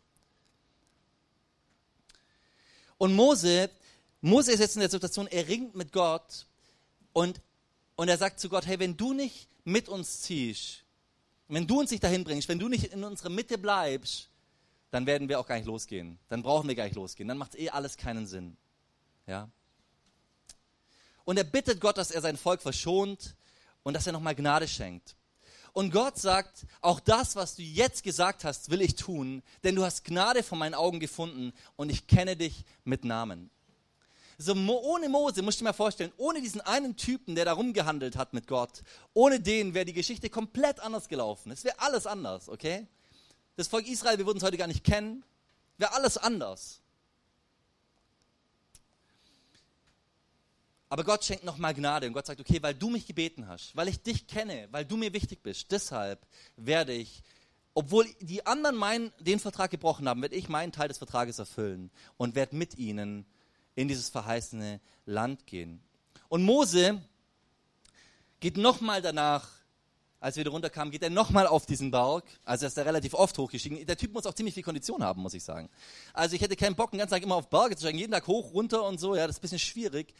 [2.98, 3.70] Und Mose,
[4.20, 6.48] Mose ist jetzt in der Situation, er ringt mit Gott
[7.14, 7.40] und,
[7.96, 10.84] und er sagt zu Gott, hey, wenn du nicht mit uns ziehst,
[11.48, 14.30] wenn du uns nicht dahin bringst, wenn du nicht in unserer Mitte bleibst,
[14.90, 16.18] dann werden wir auch gar nicht losgehen.
[16.28, 17.28] Dann brauchen wir gar nicht losgehen.
[17.28, 18.58] Dann macht eh alles keinen Sinn.
[19.28, 19.50] Ja?
[21.26, 23.36] Und er bittet Gott, dass er sein Volk verschont
[23.84, 25.16] und dass er nochmal Gnade schenkt.
[25.74, 29.84] Und Gott sagt, auch das, was du jetzt gesagt hast, will ich tun, denn du
[29.84, 33.50] hast Gnade vor meinen Augen gefunden und ich kenne dich mit Namen.
[34.38, 38.18] So ohne Mose, musst du dir mal vorstellen, ohne diesen einen Typen, der da rumgehandelt
[38.18, 38.82] hat mit Gott,
[39.14, 41.52] ohne den wäre die Geschichte komplett anders gelaufen.
[41.52, 42.88] Es wäre alles anders, okay?
[43.56, 45.24] Das Volk Israel, wir würden es heute gar nicht kennen,
[45.78, 46.81] wäre alles anders.
[50.92, 53.88] Aber Gott schenkt nochmal Gnade und Gott sagt, okay, weil du mich gebeten hast, weil
[53.88, 56.28] ich dich kenne, weil du mir wichtig bist, deshalb
[56.58, 57.24] werde ich,
[57.74, 61.92] obwohl die anderen meinen, den Vertrag gebrochen haben, werde ich meinen Teil des Vertrages erfüllen
[62.18, 63.26] und werde mit ihnen
[63.74, 65.82] in dieses verheißene Land gehen.
[66.28, 67.02] Und Mose
[68.42, 69.48] geht nochmal danach,
[70.20, 72.26] als wir wieder runterkamen, geht er nochmal auf diesen Berg.
[72.44, 73.86] Also er ist da relativ oft hochgestiegen.
[73.86, 75.70] Der Typ muss auch ziemlich viel Kondition haben, muss ich sagen.
[76.12, 78.28] Also ich hätte keinen Bock, den ganzen Tag immer auf Berge zu steigen, jeden Tag
[78.28, 79.16] hoch, runter und so.
[79.16, 80.14] Ja, das ist ein bisschen schwierig.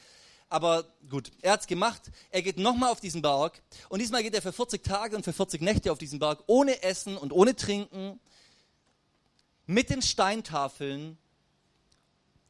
[0.52, 2.12] Aber gut, er hat es gemacht.
[2.30, 3.64] Er geht nochmal auf diesen Berg.
[3.88, 6.84] Und diesmal geht er für 40 Tage und für 40 Nächte auf diesen Berg, ohne
[6.84, 8.20] Essen und ohne Trinken,
[9.66, 11.18] mit den Steintafeln.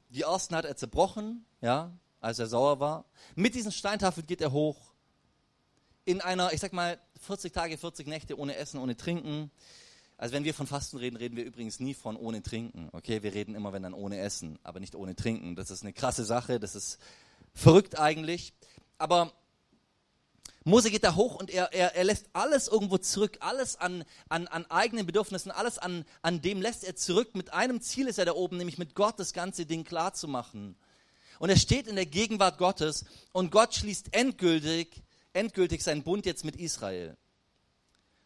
[0.09, 3.05] Die ersten hat er zerbrochen, ja, als er sauer war.
[3.35, 4.79] Mit diesen Steintafeln geht er hoch.
[6.03, 9.51] In einer, ich sag mal, 40 Tage, 40 Nächte ohne Essen, ohne Trinken.
[10.17, 12.89] Also wenn wir von Fasten reden, reden wir übrigens nie von ohne Trinken.
[12.93, 15.55] Okay, wir reden immer, wenn dann ohne Essen, aber nicht ohne Trinken.
[15.55, 16.59] Das ist eine krasse Sache.
[16.59, 16.97] Das ist
[17.53, 18.53] Verrückt eigentlich.
[18.97, 19.33] Aber
[20.63, 24.47] Mose geht da hoch und er, er, er lässt alles irgendwo zurück, alles an, an,
[24.47, 27.33] an eigenen Bedürfnissen, alles an, an dem lässt er zurück.
[27.33, 30.27] Mit einem Ziel ist er da oben, nämlich mit Gott das ganze Ding klar zu
[30.27, 30.75] machen.
[31.39, 35.01] Und er steht in der Gegenwart Gottes und Gott schließt endgültig,
[35.33, 37.17] endgültig seinen Bund jetzt mit Israel.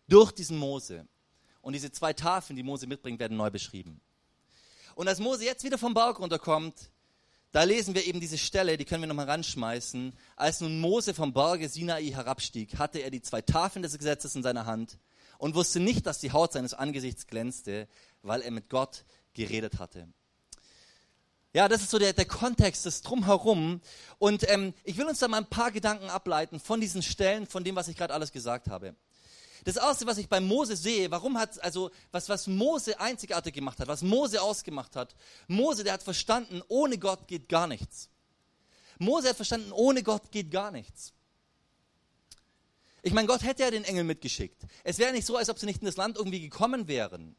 [0.09, 1.07] Durch diesen Mose.
[1.61, 4.01] Und diese zwei Tafeln, die Mose mitbringt, werden neu beschrieben.
[4.95, 6.89] Und als Mose jetzt wieder vom Berg runterkommt,
[7.55, 10.11] da lesen wir eben diese Stelle, die können wir nochmal ranschmeißen.
[10.35, 14.43] Als nun Mose vom Berge Sinai herabstieg, hatte er die zwei Tafeln des Gesetzes in
[14.43, 14.99] seiner Hand
[15.37, 17.87] und wusste nicht, dass die Haut seines Angesichts glänzte,
[18.23, 20.09] weil er mit Gott geredet hatte.
[21.53, 23.79] Ja, das ist so der, der Kontext, das Drumherum.
[24.17, 27.63] Und ähm, ich will uns da mal ein paar Gedanken ableiten von diesen Stellen, von
[27.63, 28.97] dem, was ich gerade alles gesagt habe.
[29.65, 33.79] Das erste, was ich bei Mose sehe, warum hat, also, was, was Mose einzigartig gemacht
[33.79, 35.15] hat, was Mose ausgemacht hat.
[35.47, 38.09] Mose, der hat verstanden, ohne Gott geht gar nichts.
[38.99, 41.13] Mose hat verstanden, ohne Gott geht gar nichts.
[43.01, 44.61] Ich meine, Gott hätte ja den Engel mitgeschickt.
[44.83, 47.35] Es wäre nicht so, als ob sie nicht in das Land irgendwie gekommen wären.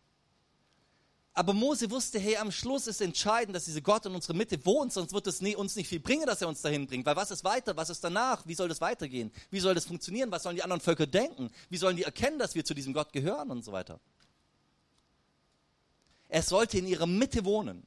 [1.39, 4.95] Aber Mose wusste, hey, am Schluss ist entscheidend, dass dieser Gott in unserer Mitte wohnt,
[4.95, 7.05] sonst wird es uns nicht viel bringen, dass er uns dahin bringt.
[7.05, 7.77] Weil was ist weiter?
[7.77, 8.47] Was ist danach?
[8.47, 9.31] Wie soll das weitergehen?
[9.51, 10.31] Wie soll das funktionieren?
[10.31, 11.51] Was sollen die anderen Völker denken?
[11.69, 14.01] Wie sollen die erkennen, dass wir zu diesem Gott gehören und so weiter?
[16.31, 17.87] Er sollte in ihrer Mitte wohnen.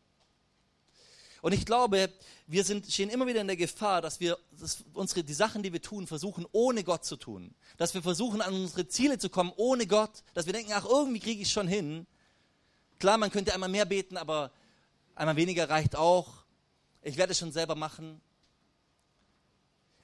[1.41, 2.13] Und ich glaube,
[2.45, 5.73] wir sind, stehen immer wieder in der Gefahr, dass wir dass unsere, die Sachen, die
[5.73, 7.55] wir tun, versuchen, ohne Gott zu tun.
[7.77, 10.23] Dass wir versuchen, an unsere Ziele zu kommen, ohne Gott.
[10.35, 12.05] Dass wir denken, ach, irgendwie kriege ich es schon hin.
[12.99, 14.51] Klar, man könnte einmal mehr beten, aber
[15.15, 16.43] einmal weniger reicht auch.
[17.01, 18.21] Ich werde es schon selber machen.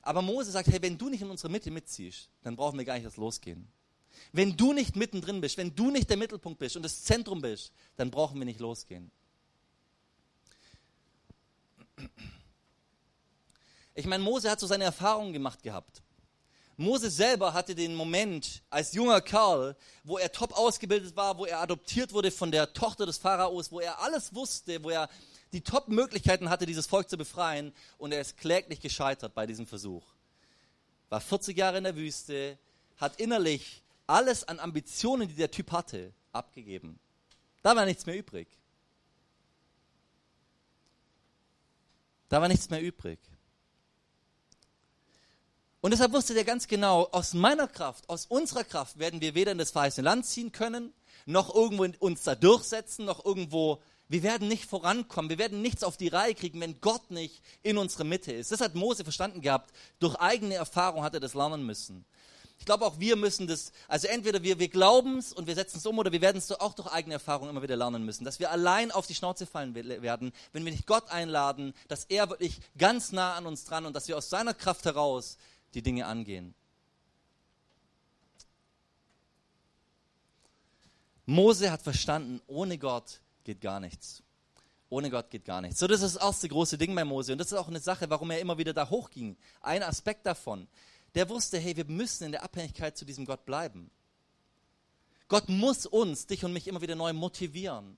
[0.02, 2.94] Aber Mose sagt, hey, wenn du nicht in unsere Mitte mitziehst, dann brauchen wir gar
[2.94, 3.68] nicht erst losgehen.
[4.32, 7.74] Wenn du nicht mittendrin bist, wenn du nicht der Mittelpunkt bist und das Zentrum bist,
[7.98, 9.12] dann brauchen wir nicht losgehen.
[13.94, 16.02] Ich meine, Mose hat so seine Erfahrungen gemacht gehabt.
[16.78, 21.62] Mose selber hatte den Moment als junger Kerl, wo er top ausgebildet war, wo er
[21.62, 25.10] adoptiert wurde von der Tochter des Pharaos, wo er alles wusste, wo er
[25.54, 30.04] die Top-Möglichkeiten hatte, dieses Volk zu befreien und er ist kläglich gescheitert bei diesem Versuch.
[31.10, 32.58] War 40 Jahre in der Wüste,
[32.98, 37.00] hat innerlich alles an Ambitionen, die der Typ hatte, abgegeben.
[37.62, 38.48] Da war nichts mehr übrig.
[42.28, 43.20] Da war nichts mehr übrig.
[45.86, 49.52] Und deshalb wusste der ganz genau, aus meiner Kraft, aus unserer Kraft werden wir weder
[49.52, 50.92] in das verheißene Land ziehen können,
[51.28, 55.96] noch irgendwo uns da durchsetzen, noch irgendwo, wir werden nicht vorankommen, wir werden nichts auf
[55.96, 58.52] die Reihe kriegen, wenn Gott nicht in unserer Mitte ist.
[58.52, 59.76] Das hat Mose verstanden gehabt.
[60.00, 62.04] Durch eigene Erfahrung hat er das lernen müssen.
[62.58, 65.78] Ich glaube, auch wir müssen das, also entweder wir, wir glauben es und wir setzen
[65.78, 68.26] es um oder wir werden es auch durch eigene Erfahrung immer wieder lernen müssen.
[68.26, 72.30] Dass wir allein auf die Schnauze fallen werden, wenn wir nicht Gott einladen, dass er
[72.32, 75.38] wirklich ganz nah an uns dran und dass wir aus seiner Kraft heraus
[75.76, 76.56] die Dinge angehen.
[81.26, 84.24] Mose hat verstanden, ohne Gott geht gar nichts.
[84.90, 85.80] Ohne Gott geht gar nichts.
[85.80, 87.32] So, das ist das erste große Ding bei Mose.
[87.32, 89.36] Und das ist auch eine Sache, warum er immer wieder da hochging.
[89.62, 90.68] Ein Aspekt davon.
[91.16, 93.90] Der wusste, hey, wir müssen in der Abhängigkeit zu diesem Gott bleiben.
[95.28, 97.98] Gott muss uns, dich und mich immer wieder neu motivieren.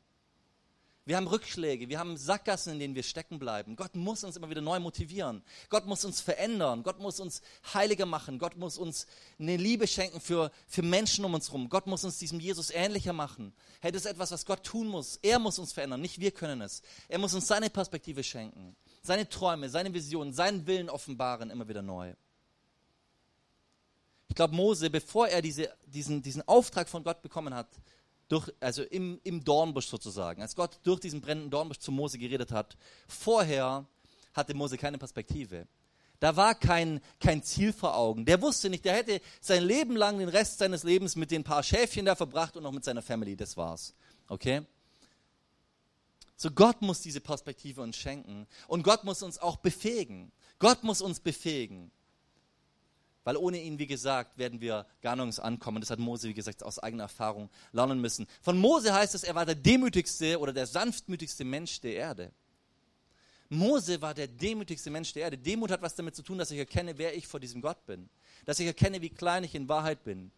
[1.07, 3.77] Wir haben Rückschläge, wir haben Sackgassen, in denen wir stecken bleiben.
[3.77, 5.41] Gott muss uns immer wieder neu motivieren.
[5.69, 6.83] Gott muss uns verändern.
[6.83, 7.41] Gott muss uns
[7.73, 8.39] heiliger machen.
[8.39, 9.07] Gott muss uns
[9.39, 11.69] eine Liebe schenken für, für Menschen um uns herum.
[11.69, 13.53] Gott muss uns diesem Jesus ähnlicher machen.
[13.79, 15.17] Hey, das ist etwas, was Gott tun muss.
[15.21, 16.81] Er muss uns verändern, nicht wir können es.
[17.07, 21.81] Er muss uns seine Perspektive schenken, seine Träume, seine Visionen, seinen Willen offenbaren, immer wieder
[21.81, 22.15] neu.
[24.27, 27.69] Ich glaube, Mose, bevor er diese, diesen, diesen Auftrag von Gott bekommen hat,
[28.27, 32.51] durch, also im, im Dornbusch sozusagen, als Gott durch diesen brennenden Dornbusch zu Mose geredet
[32.51, 33.85] hat, vorher
[34.33, 35.67] hatte Mose keine Perspektive.
[36.19, 38.25] Da war kein, kein Ziel vor Augen.
[38.25, 41.61] Der wusste nicht, der hätte sein Leben lang den Rest seines Lebens mit den paar
[41.61, 43.35] Schäfchen da verbracht und noch mit seiner Family.
[43.35, 43.93] Das war's.
[44.27, 44.63] Okay?
[46.35, 50.31] So Gott muss diese Perspektive uns schenken und Gott muss uns auch befähigen.
[50.59, 51.91] Gott muss uns befähigen.
[53.27, 55.81] Weil ohne ihn, wie gesagt, werden wir gar nirgends ankommen.
[55.81, 58.25] Das hat Mose, wie gesagt, aus eigener Erfahrung lernen müssen.
[58.41, 62.31] Von Mose heißt es, er war der demütigste oder der sanftmütigste Mensch der Erde.
[63.49, 65.37] Mose war der demütigste Mensch der Erde.
[65.37, 68.07] Demut hat was damit zu tun, dass ich erkenne, wer ich vor diesem Gott bin.
[68.45, 70.31] Dass ich erkenne, wie klein ich in Wahrheit bin.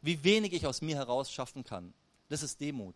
[0.00, 1.92] Wie wenig ich aus mir heraus schaffen kann.
[2.28, 2.94] Das ist Demut.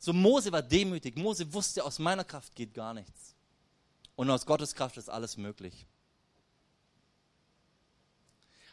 [0.00, 1.16] So Mose war demütig.
[1.16, 3.36] Mose wusste, aus meiner Kraft geht gar nichts.
[4.16, 5.86] Und aus Gottes Kraft ist alles möglich.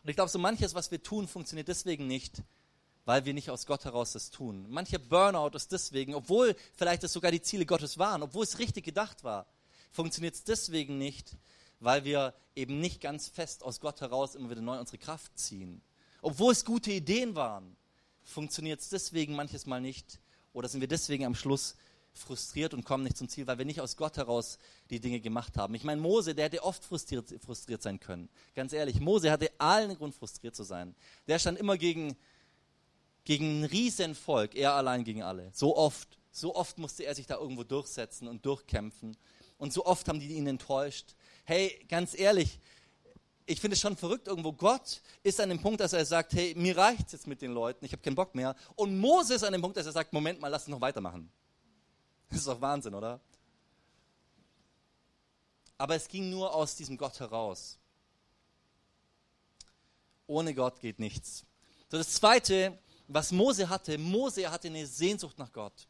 [0.03, 2.41] Und ich glaube, so manches, was wir tun, funktioniert deswegen nicht,
[3.05, 4.65] weil wir nicht aus Gott heraus das tun.
[4.69, 8.85] Mancher Burnout ist deswegen, obwohl vielleicht es sogar die Ziele Gottes waren, obwohl es richtig
[8.85, 9.45] gedacht war,
[9.91, 11.35] funktioniert es deswegen nicht,
[11.79, 15.81] weil wir eben nicht ganz fest aus Gott heraus immer wieder neu unsere Kraft ziehen.
[16.21, 17.75] Obwohl es gute Ideen waren,
[18.23, 20.19] funktioniert es deswegen manches Mal nicht
[20.53, 21.75] oder sind wir deswegen am Schluss
[22.13, 24.57] frustriert und kommen nicht zum Ziel, weil wir nicht aus Gott heraus
[24.89, 25.73] die Dinge gemacht haben.
[25.75, 28.29] Ich meine, Mose, der hätte oft frustriert, frustriert sein können.
[28.55, 30.95] Ganz ehrlich, Mose hatte allen Grund, frustriert zu sein.
[31.27, 32.15] Der stand immer gegen,
[33.23, 35.51] gegen ein Riesenvolk, er allein gegen alle.
[35.53, 36.17] So oft.
[36.33, 39.17] So oft musste er sich da irgendwo durchsetzen und durchkämpfen.
[39.57, 41.15] Und so oft haben die ihn enttäuscht.
[41.43, 42.59] Hey, ganz ehrlich,
[43.45, 44.53] ich finde es schon verrückt irgendwo.
[44.53, 47.51] Gott ist an dem Punkt, dass er sagt, hey, mir reicht es jetzt mit den
[47.51, 48.55] Leuten, ich habe keinen Bock mehr.
[48.75, 51.29] Und Mose ist an dem Punkt, dass er sagt, Moment mal, lass uns noch weitermachen.
[52.31, 53.19] Das ist doch Wahnsinn, oder?
[55.77, 57.77] Aber es ging nur aus diesem Gott heraus.
[60.27, 61.45] Ohne Gott geht nichts.
[61.89, 65.87] So, das Zweite, was Mose hatte, Mose hatte eine Sehnsucht nach Gott.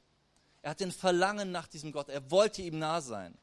[0.64, 2.10] Er hatte ein Verlangen nach diesem Gott.
[2.10, 3.38] Er wollte ihm nah sein.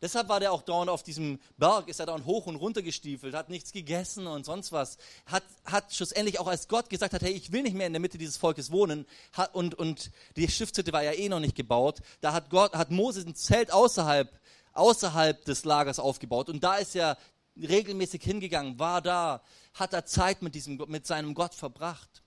[0.00, 3.34] Deshalb war der auch dauernd auf diesem Berg, ist er dauernd hoch und runter gestiefelt,
[3.34, 4.98] hat nichts gegessen und sonst was.
[5.26, 8.00] Hat, hat schlussendlich auch als Gott gesagt hat, hey, ich will nicht mehr in der
[8.00, 12.00] Mitte dieses Volkes wohnen, hat, und, und die Stiftshütte war ja eh noch nicht gebaut,
[12.20, 14.30] da hat Gott, hat Moses ein Zelt außerhalb,
[14.72, 17.18] außerhalb des Lagers aufgebaut und da ist er
[17.56, 19.42] regelmäßig hingegangen, war da,
[19.74, 22.22] hat er Zeit mit diesem, mit seinem Gott verbracht.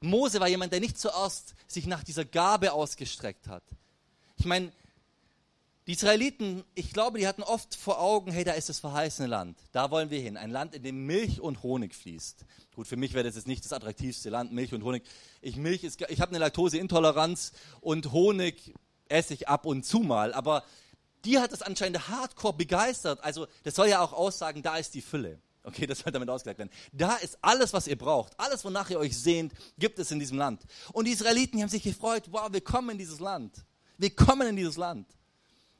[0.00, 3.62] Mose war jemand, der nicht zuerst sich nach dieser Gabe ausgestreckt hat.
[4.36, 4.72] Ich meine,
[5.86, 9.58] die Israeliten, ich glaube, die hatten oft vor Augen, hey, da ist das verheißene Land.
[9.70, 10.36] Da wollen wir hin.
[10.36, 12.44] Ein Land, in dem Milch und Honig fließt.
[12.74, 15.04] Gut, für mich wäre das jetzt nicht das attraktivste Land, Milch und Honig.
[15.40, 18.74] Ich, ich habe eine Laktoseintoleranz und Honig
[19.08, 20.34] esse ich ab und zu mal.
[20.34, 20.64] Aber
[21.24, 23.22] die hat das anscheinend hardcore begeistert.
[23.22, 25.40] Also, das soll ja auch aussagen, da ist die Fülle.
[25.62, 26.70] Okay, das soll damit ausgesagt werden.
[26.92, 28.38] Da ist alles, was ihr braucht.
[28.38, 30.62] Alles, wonach ihr euch sehnt, gibt es in diesem Land.
[30.92, 33.64] Und die Israeliten die haben sich gefreut, wow, wir kommen in dieses Land.
[33.98, 35.06] Wir kommen in dieses Land.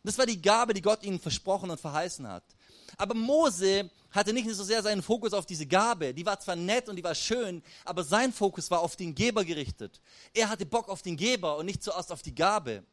[0.06, 2.44] Das war die Gabe, die Gott ihnen versprochen und verheißen hat.
[2.96, 6.14] Aber Mose hatte nicht so sehr seinen Fokus auf diese Gabe.
[6.14, 9.44] Die war zwar nett und die war schön, aber sein Fokus war auf den Geber
[9.44, 10.00] gerichtet.
[10.32, 12.84] Er hatte Bock auf den Geber und nicht zuerst auf die Gabe.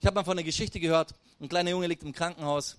[0.00, 2.78] Ich habe mal von einer Geschichte gehört, ein kleiner Junge liegt im Krankenhaus.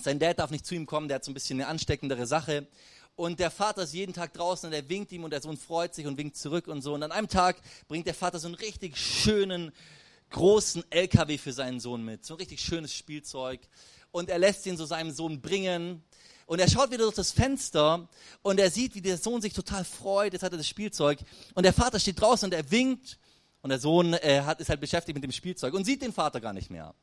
[0.00, 2.66] Sein Dad darf nicht zu ihm kommen, der hat so ein bisschen eine ansteckendere Sache.
[3.14, 5.94] Und der Vater ist jeden Tag draußen und er winkt ihm und der Sohn freut
[5.94, 6.94] sich und winkt zurück und so.
[6.94, 9.72] Und an einem Tag bringt der Vater so einen richtig schönen,
[10.34, 12.24] großen LKW für seinen Sohn mit.
[12.24, 13.60] So ein richtig schönes Spielzeug.
[14.10, 16.02] Und er lässt ihn so seinem Sohn bringen.
[16.46, 18.06] Und er schaut wieder durch das Fenster
[18.42, 20.34] und er sieht, wie der Sohn sich total freut.
[20.34, 21.18] Jetzt hat er das Spielzeug.
[21.54, 23.18] Und der Vater steht draußen und er winkt.
[23.62, 26.40] Und der Sohn äh, hat, ist halt beschäftigt mit dem Spielzeug und sieht den Vater
[26.40, 26.94] gar nicht mehr.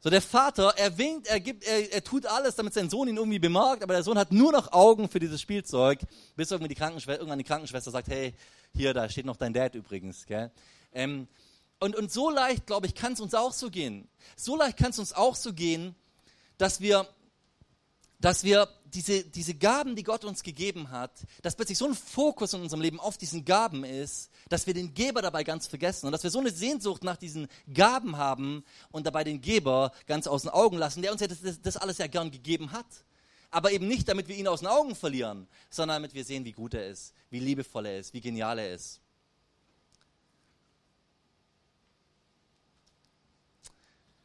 [0.00, 3.16] So, der Vater, er winkt, er gibt, er, er tut alles, damit sein Sohn ihn
[3.16, 6.00] irgendwie bemerkt, aber der Sohn hat nur noch Augen für dieses Spielzeug,
[6.34, 8.34] bis irgendwie die Krankenschwester, irgendwann die Krankenschwester sagt, hey,
[8.74, 10.50] hier, da steht noch dein Dad übrigens, gell?
[10.92, 11.28] Ähm,
[11.82, 14.08] und, und so leicht, glaube ich, kann es uns auch so gehen.
[14.36, 15.96] So leicht kann es uns auch so gehen,
[16.56, 17.08] dass wir,
[18.20, 21.10] dass wir diese, diese Gaben, die Gott uns gegeben hat,
[21.42, 24.94] dass plötzlich so ein Fokus in unserem Leben auf diesen Gaben ist, dass wir den
[24.94, 29.06] Geber dabei ganz vergessen und dass wir so eine Sehnsucht nach diesen Gaben haben und
[29.06, 32.06] dabei den Geber ganz aus den Augen lassen, der uns ja das, das alles ja
[32.06, 32.86] gern gegeben hat.
[33.50, 36.52] Aber eben nicht, damit wir ihn aus den Augen verlieren, sondern damit wir sehen, wie
[36.52, 39.01] gut er ist, wie liebevoll er ist, wie genial er ist.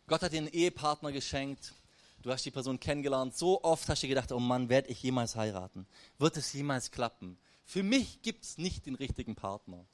[0.08, 1.74] Gott hat dir einen Ehepartner geschenkt.
[2.22, 3.36] Du hast die Person kennengelernt.
[3.38, 5.86] So oft hast du gedacht, oh Mann, werde ich jemals heiraten?
[6.18, 7.38] Wird es jemals klappen?
[7.66, 9.86] Für mich gibt es nicht den richtigen Partner.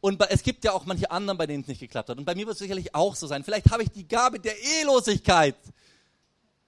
[0.00, 2.18] Und es gibt ja auch manche anderen, bei denen es nicht geklappt hat.
[2.18, 3.44] Und bei mir wird es sicherlich auch so sein.
[3.44, 5.56] Vielleicht habe ich die Gabe der Ehelosigkeit.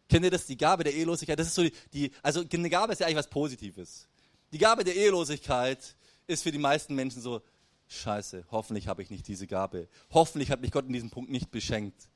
[0.08, 1.38] Kennt ihr das, die Gabe der Ehelosigkeit?
[1.38, 4.08] Das ist so die, die, also eine Gabe ist ja eigentlich was Positives.
[4.52, 7.40] Die Gabe der Ehelosigkeit ist für die meisten Menschen so,
[7.88, 9.88] scheiße, hoffentlich habe ich nicht diese Gabe.
[10.10, 12.08] Hoffentlich hat mich Gott in diesem Punkt nicht beschenkt.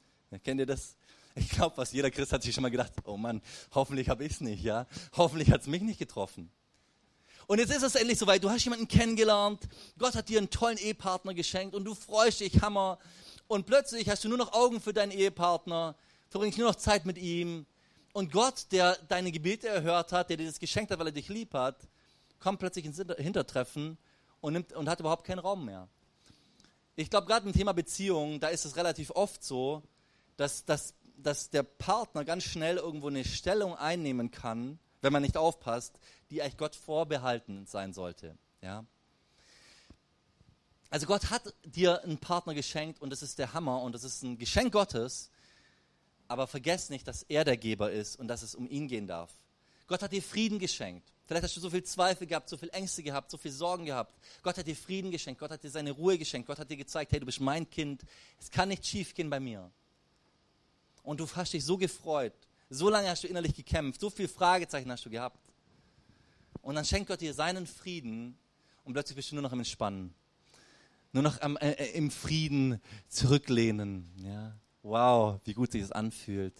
[0.42, 0.96] Kennt ihr das?
[1.36, 4.32] Ich glaube, was jeder Christ hat sich schon mal gedacht, oh Mann, hoffentlich habe ich
[4.32, 4.86] es nicht, ja?
[5.16, 6.50] Hoffentlich hat es mich nicht getroffen.
[7.46, 9.60] Und jetzt ist es endlich soweit, du hast jemanden kennengelernt,
[9.98, 12.98] Gott hat dir einen tollen Ehepartner geschenkt und du freust dich, Hammer.
[13.48, 15.94] Und plötzlich hast du nur noch Augen für deinen Ehepartner,
[16.30, 17.66] verbringst nur noch Zeit mit ihm.
[18.12, 21.28] Und Gott, der deine Gebete erhört hat, der dir das geschenkt hat, weil er dich
[21.28, 21.76] lieb hat,
[22.38, 23.98] kommt plötzlich ins Hintertreffen
[24.40, 25.88] und, nimmt, und hat überhaupt keinen Raum mehr.
[26.96, 29.82] Ich glaube, gerade im Thema Beziehung, da ist es relativ oft so,
[30.36, 35.36] dass, dass, dass der Partner ganz schnell irgendwo eine Stellung einnehmen kann, wenn man nicht
[35.36, 35.98] aufpasst,
[36.30, 38.36] die eigentlich Gott vorbehalten sein sollte.
[38.62, 38.84] Ja?
[40.90, 44.22] Also Gott hat dir einen Partner geschenkt und das ist der Hammer und das ist
[44.22, 45.30] ein Geschenk Gottes,
[46.28, 49.32] aber vergesst nicht, dass er der Geber ist und dass es um ihn gehen darf.
[49.86, 51.12] Gott hat dir Frieden geschenkt.
[51.26, 54.14] Vielleicht hast du so viel Zweifel gehabt, so viel Ängste gehabt, so viel Sorgen gehabt.
[54.42, 55.40] Gott hat dir Frieden geschenkt.
[55.40, 56.46] Gott hat dir seine Ruhe geschenkt.
[56.46, 58.02] Gott hat dir gezeigt, hey, du bist mein Kind.
[58.38, 59.70] Es kann nicht schief gehen bei mir
[61.04, 62.32] und du hast dich so gefreut.
[62.68, 65.38] So lange hast du innerlich gekämpft, so viele Fragezeichen hast du gehabt.
[66.62, 68.36] Und dann schenkt Gott dir seinen Frieden
[68.84, 70.14] und plötzlich bist du nur noch im Entspannen.
[71.12, 74.10] Nur noch am, äh, äh, im Frieden zurücklehnen.
[74.16, 74.56] Ja?
[74.82, 76.54] Wow, wie gut sich das anfühlt.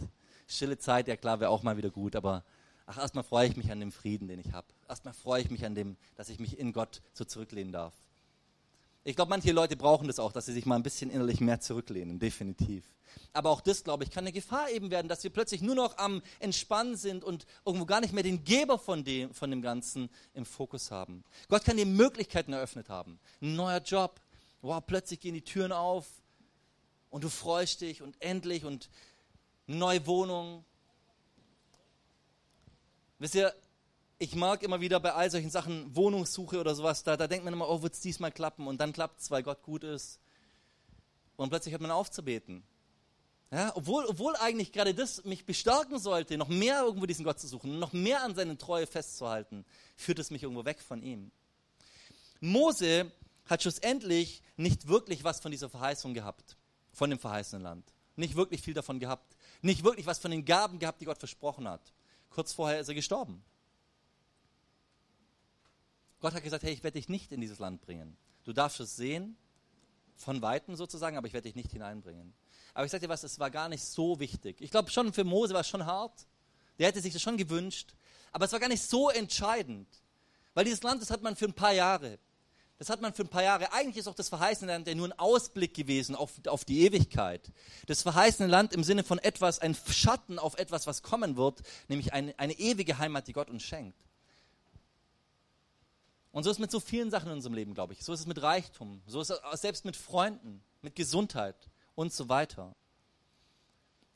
[0.46, 2.44] Stille Zeit, ja klar, wäre auch mal wieder gut, aber
[2.86, 4.66] ach, erstmal freue ich mich an dem Frieden, den ich habe.
[4.88, 7.94] Erstmal freue ich mich an dem, dass ich mich in Gott so zurücklehnen darf.
[9.06, 11.60] Ich glaube, manche Leute brauchen das auch, dass sie sich mal ein bisschen innerlich mehr
[11.60, 12.84] zurücklehnen, definitiv.
[13.34, 15.98] Aber auch das, glaube ich, kann eine Gefahr eben werden, dass wir plötzlich nur noch
[15.98, 20.08] am Entspannen sind und irgendwo gar nicht mehr den Geber von dem, von dem Ganzen
[20.32, 21.22] im Fokus haben.
[21.48, 23.18] Gott kann dir Möglichkeiten eröffnet haben.
[23.42, 24.20] Ein neuer Job.
[24.62, 26.06] Wow, plötzlich gehen die Türen auf
[27.10, 28.88] und du freust dich und endlich und
[29.68, 30.64] eine neue Wohnung.
[33.18, 33.54] Wisst ihr,
[34.18, 37.54] ich mag immer wieder bei all solchen Sachen Wohnungssuche oder sowas, da, da denkt man
[37.54, 38.66] immer, oh, wird es diesmal klappen?
[38.66, 40.20] Und dann klappt es, weil Gott gut ist.
[41.36, 42.62] Und plötzlich hört man auf zu beten.
[43.50, 47.46] Ja, obwohl, obwohl eigentlich gerade das mich bestärken sollte, noch mehr irgendwo diesen Gott zu
[47.46, 49.64] suchen, noch mehr an seine Treue festzuhalten,
[49.96, 51.30] führt es mich irgendwo weg von ihm.
[52.40, 53.12] Mose
[53.46, 56.56] hat schlussendlich nicht wirklich was von dieser Verheißung gehabt,
[56.92, 57.92] von dem verheißenen Land.
[58.16, 59.36] Nicht wirklich viel davon gehabt.
[59.62, 61.92] Nicht wirklich was von den Gaben gehabt, die Gott versprochen hat.
[62.30, 63.42] Kurz vorher ist er gestorben.
[66.24, 68.16] Gott hat gesagt, hey, ich werde dich nicht in dieses Land bringen.
[68.44, 69.36] Du darfst es sehen,
[70.16, 72.32] von Weitem sozusagen, aber ich werde dich nicht hineinbringen.
[72.72, 74.56] Aber ich sage dir was, es war gar nicht so wichtig.
[74.60, 76.26] Ich glaube schon, für Mose war es schon hart.
[76.78, 77.92] Der hätte sich das schon gewünscht.
[78.32, 79.86] Aber es war gar nicht so entscheidend.
[80.54, 82.18] Weil dieses Land, das hat man für ein paar Jahre.
[82.78, 83.74] Das hat man für ein paar Jahre.
[83.74, 87.52] Eigentlich ist auch das verheißene Land ja nur ein Ausblick gewesen auf, auf die Ewigkeit.
[87.86, 92.14] Das verheißene Land im Sinne von etwas, ein Schatten auf etwas, was kommen wird, nämlich
[92.14, 94.03] eine, eine ewige Heimat, die Gott uns schenkt.
[96.34, 98.02] Und so ist es mit so vielen Sachen in unserem Leben, glaube ich.
[98.02, 101.54] So ist es mit Reichtum, so ist es selbst mit Freunden, mit Gesundheit
[101.94, 102.74] und so weiter.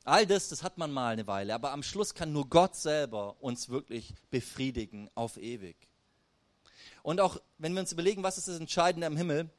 [0.03, 3.37] All das, das hat man mal eine Weile, aber am Schluss kann nur Gott selber
[3.39, 5.77] uns wirklich befriedigen auf ewig.
[7.03, 9.49] Und auch wenn wir uns überlegen, was ist das Entscheidende am Himmel,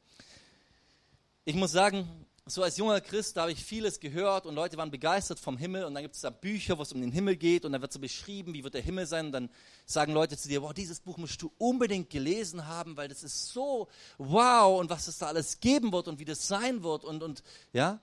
[1.45, 2.07] ich muss sagen,
[2.53, 5.85] so als junger Christ, da habe ich vieles gehört und Leute waren begeistert vom Himmel
[5.85, 7.93] und dann gibt es da Bücher, wo es um den Himmel geht und dann wird
[7.93, 9.49] so beschrieben, wie wird der Himmel sein und dann
[9.85, 13.49] sagen Leute zu dir, wow, dieses Buch musst du unbedingt gelesen haben, weil das ist
[13.49, 13.87] so
[14.17, 17.43] wow und was es da alles geben wird und wie das sein wird und, und
[17.73, 17.99] ja.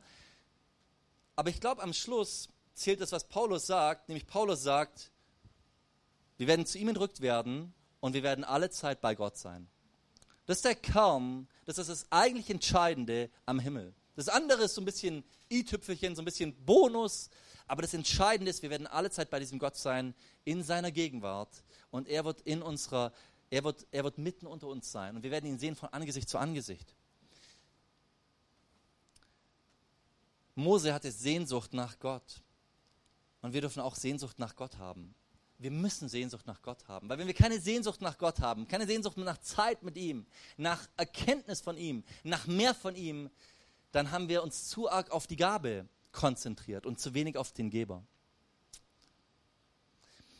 [1.36, 5.10] Aber ich glaube, am Schluss zählt das, was Paulus sagt, nämlich Paulus sagt,
[6.38, 9.68] wir werden zu ihm entrückt werden und wir werden alle Zeit bei Gott sein.
[10.46, 13.92] Das ist der Kern, das ist das eigentlich Entscheidende am Himmel.
[14.18, 17.30] Das andere ist so ein bisschen i-Tüpfelchen, so ein bisschen Bonus.
[17.68, 20.12] Aber das Entscheidende ist, wir werden alle Zeit bei diesem Gott sein,
[20.44, 21.62] in seiner Gegenwart.
[21.92, 23.12] Und er wird in unserer,
[23.48, 25.14] er wird, er wird mitten unter uns sein.
[25.14, 26.96] Und wir werden ihn sehen von Angesicht zu Angesicht.
[30.56, 32.42] Mose hatte Sehnsucht nach Gott.
[33.40, 35.14] Und wir dürfen auch Sehnsucht nach Gott haben.
[35.58, 37.08] Wir müssen Sehnsucht nach Gott haben.
[37.08, 40.26] Weil wenn wir keine Sehnsucht nach Gott haben, keine Sehnsucht nach Zeit mit ihm,
[40.56, 43.30] nach Erkenntnis von ihm, nach mehr von ihm,
[43.92, 47.70] dann haben wir uns zu arg auf die Gabe konzentriert und zu wenig auf den
[47.70, 48.02] Geber.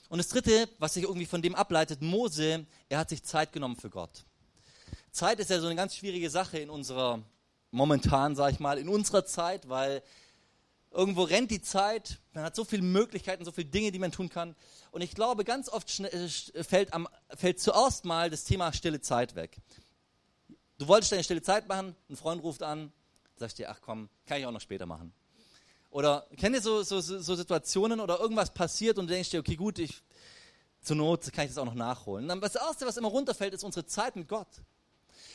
[0.08, 3.76] Und das Dritte, was sich irgendwie von dem ableitet, Mose, er hat sich Zeit genommen
[3.76, 4.24] für Gott.
[5.10, 7.22] Zeit ist ja so eine ganz schwierige Sache in unserer,
[7.70, 10.02] momentan sage ich mal, in unserer Zeit, weil
[10.90, 14.30] irgendwo rennt die Zeit, man hat so viele Möglichkeiten, so viele Dinge, die man tun
[14.30, 14.54] kann.
[14.90, 16.28] Und ich glaube, ganz oft äh,
[16.64, 17.06] fällt, am,
[17.36, 19.58] fällt zuerst mal das Thema stille Zeit weg.
[20.78, 22.92] Du wolltest deine stille Zeit machen, ein Freund ruft an,
[23.38, 25.12] sagst dir, ach komm, kann ich auch noch später machen.
[25.90, 29.56] Oder kennt ihr so, so, so Situationen oder irgendwas passiert und du denkst dir, okay,
[29.56, 30.02] gut, ich,
[30.82, 32.30] zur Not kann ich das auch noch nachholen.
[32.30, 34.48] Und das Erste, was immer runterfällt, ist unsere Zeit mit Gott.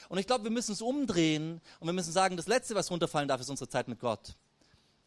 [0.10, 3.28] Und ich glaube, wir müssen es umdrehen und wir müssen sagen, das Letzte, was runterfallen
[3.28, 4.36] darf, ist unsere Zeit mit Gott.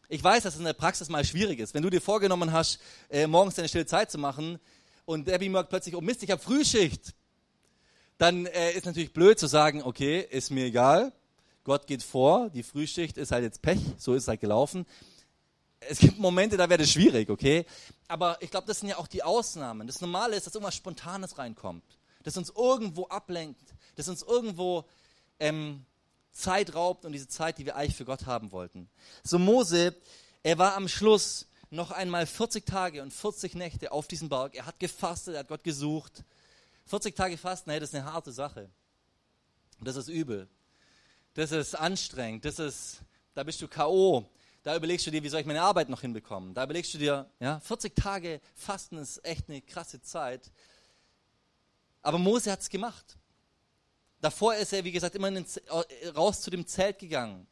[0.09, 1.73] Ich weiß, dass es in der Praxis mal schwierig ist.
[1.73, 2.79] Wenn du dir vorgenommen hast,
[3.09, 4.59] äh, morgens deine stille Zeit zu machen
[5.05, 7.13] und Debbie merkt plötzlich, oh Mist, ich habe Frühschicht,
[8.17, 11.13] dann äh, ist natürlich blöd zu sagen, okay, ist mir egal,
[11.67, 14.85] Gott geht vor, die Frühschicht ist halt jetzt Pech, so ist es halt gelaufen.
[15.81, 17.65] Es gibt Momente, da wäre das schwierig, okay?
[18.07, 19.85] Aber ich glaube, das sind ja auch die Ausnahmen.
[19.85, 21.83] Das Normale ist, dass irgendwas Spontanes reinkommt,
[22.23, 24.85] das uns irgendwo ablenkt, das uns irgendwo
[25.41, 25.85] ähm,
[26.31, 28.87] Zeit raubt und diese Zeit, die wir eigentlich für Gott haben wollten.
[29.25, 29.93] So Mose,
[30.43, 34.55] er war am Schluss noch einmal 40 Tage und 40 Nächte auf diesem Berg.
[34.55, 36.23] Er hat gefastet, er hat Gott gesucht.
[36.85, 38.69] 40 Tage Fasten, hey, das ist eine harte Sache.
[39.81, 40.47] Das ist übel
[41.37, 43.01] das ist anstrengend, das ist,
[43.35, 44.25] da bist du K.O.,
[44.63, 46.55] da überlegst du dir, wie soll ich meine Arbeit noch hinbekommen.
[46.55, 50.51] Da überlegst du dir, ja, 40 Tage Fasten ist echt eine krasse Zeit.
[52.01, 53.17] Aber Mose hat es gemacht.
[54.19, 55.31] Davor ist er, wie gesagt, immer
[56.15, 57.45] raus zu dem Zelt gegangen.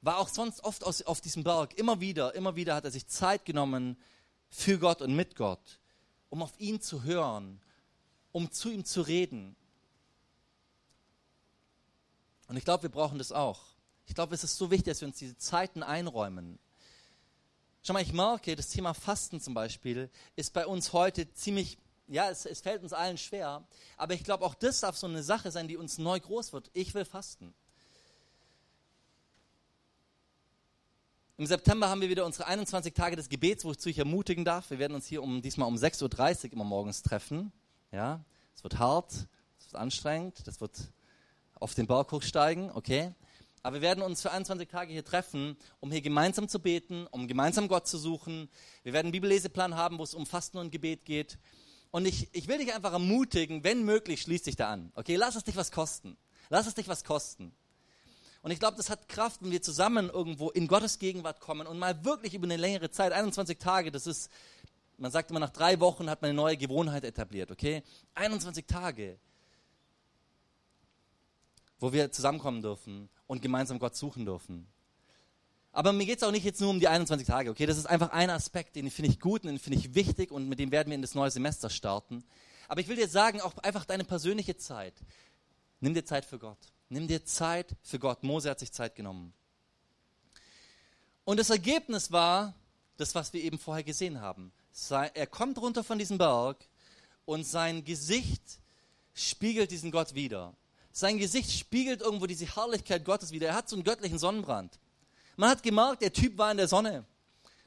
[0.00, 1.78] War auch sonst oft aus, auf diesem Berg.
[1.78, 3.98] Immer wieder, immer wieder hat er sich Zeit genommen
[4.48, 5.78] für Gott und mit Gott,
[6.30, 7.60] um auf ihn zu hören,
[8.32, 9.56] um zu ihm zu reden.
[12.50, 13.60] Und ich glaube, wir brauchen das auch.
[14.06, 16.58] Ich glaube, es ist so wichtig, dass wir uns diese Zeiten einräumen.
[17.84, 21.78] Schau mal, ich merke, das Thema Fasten zum Beispiel ist bei uns heute ziemlich,
[22.08, 23.62] ja, es, es fällt uns allen schwer,
[23.96, 26.72] aber ich glaube, auch das darf so eine Sache sein, die uns neu groß wird.
[26.72, 27.54] Ich will fasten.
[31.36, 34.70] Im September haben wir wieder unsere 21 Tage des Gebets, wozu ich ermutigen darf.
[34.70, 37.52] Wir werden uns hier um, diesmal um 6.30 Uhr immer morgens treffen.
[37.92, 38.24] Ja,
[38.56, 39.12] es wird hart,
[39.60, 40.72] es wird anstrengend, das wird
[41.60, 43.14] auf den Berg hochsteigen, okay?
[43.62, 47.28] Aber wir werden uns für 21 Tage hier treffen, um hier gemeinsam zu beten, um
[47.28, 48.48] gemeinsam Gott zu suchen.
[48.82, 51.38] Wir werden einen Bibelleseplan haben, wo es um Fasten und Gebet geht.
[51.90, 54.92] Und ich, ich will dich einfach ermutigen, wenn möglich, schließ dich da an.
[54.94, 56.16] Okay, lass es dich was kosten.
[56.48, 57.52] Lass es dich was kosten.
[58.42, 61.78] Und ich glaube, das hat Kraft, wenn wir zusammen irgendwo in Gottes Gegenwart kommen und
[61.78, 64.30] mal wirklich über eine längere Zeit, 21 Tage, das ist,
[64.96, 67.82] man sagt immer, nach drei Wochen hat man eine neue Gewohnheit etabliert, okay?
[68.14, 69.18] 21 Tage,
[71.80, 74.66] wo wir zusammenkommen dürfen und gemeinsam Gott suchen dürfen.
[75.72, 77.64] Aber mir geht es auch nicht jetzt nur um die 21 Tage, okay?
[77.66, 80.48] Das ist einfach ein Aspekt, den finde ich gut und den finde ich wichtig und
[80.48, 82.24] mit dem werden wir in das neue Semester starten.
[82.68, 84.94] Aber ich will dir sagen, auch einfach deine persönliche Zeit.
[85.80, 86.58] Nimm dir Zeit für Gott.
[86.88, 88.22] Nimm dir Zeit für Gott.
[88.24, 89.32] Mose hat sich Zeit genommen.
[91.24, 92.54] Und das Ergebnis war
[92.96, 94.52] das, was wir eben vorher gesehen haben.
[94.90, 96.68] Er kommt runter von diesem Berg
[97.24, 98.42] und sein Gesicht
[99.14, 100.54] spiegelt diesen Gott wieder.
[100.92, 103.48] Sein Gesicht spiegelt irgendwo diese Herrlichkeit Gottes wieder.
[103.48, 104.78] Er hat so einen göttlichen Sonnenbrand.
[105.36, 107.04] Man hat gemerkt, der Typ war in der Sonne.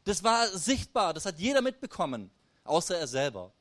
[0.04, 2.30] Das war sichtbar, das hat jeder mitbekommen,
[2.66, 3.54] außer er selber.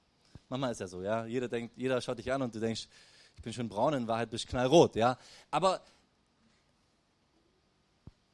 [0.48, 1.24] Manchmal ist ja so, ja.
[1.24, 2.88] Jeder denkt, jeder schaut dich an und du denkst,
[3.36, 5.16] ich bin schon braun, in Wahrheit bist du knallrot, ja.
[5.50, 5.80] Aber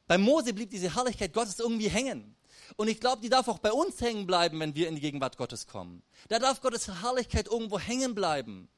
[0.07, 2.35] bei Mose blieb diese Herrlichkeit Gottes irgendwie hängen.
[2.77, 5.37] Und ich glaube, die darf auch bei uns hängen bleiben, wenn wir in die Gegenwart
[5.37, 6.01] Gottes kommen.
[6.29, 8.69] Da darf Gottes Herrlichkeit irgendwo hängen bleiben.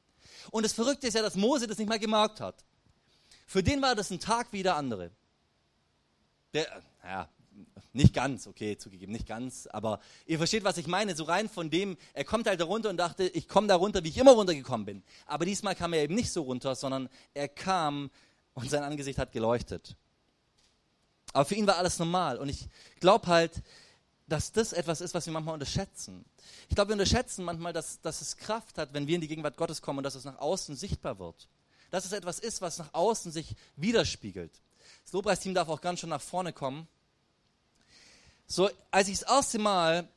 [0.49, 2.65] Und das Verrückte ist ja, dass Mose das nicht mal gemerkt hat.
[3.45, 5.11] Für den war das ein Tag wie der andere.
[6.53, 6.67] Der,
[7.03, 7.29] ja,
[7.93, 11.15] nicht ganz, okay, zugegeben, nicht ganz, aber ihr versteht, was ich meine.
[11.15, 14.03] So rein von dem, er kommt halt da runter und dachte, ich komme da runter,
[14.03, 15.03] wie ich immer runtergekommen bin.
[15.25, 18.09] Aber diesmal kam er eben nicht so runter, sondern er kam
[18.53, 19.95] und sein Angesicht hat geleuchtet.
[21.33, 22.37] Aber für ihn war alles normal.
[22.37, 22.67] Und ich
[22.99, 23.61] glaube halt,
[24.31, 26.23] dass das etwas ist, was wir manchmal unterschätzen.
[26.69, 29.57] Ich glaube, wir unterschätzen manchmal, dass, dass es Kraft hat, wenn wir in die Gegenwart
[29.57, 31.49] Gottes kommen und dass es nach außen sichtbar wird.
[31.89, 34.53] Dass es etwas ist, was nach außen sich widerspiegelt.
[35.03, 36.87] Das Lobpreisteam darf auch ganz schön nach vorne kommen.
[38.47, 40.07] So, als ich das erste Mal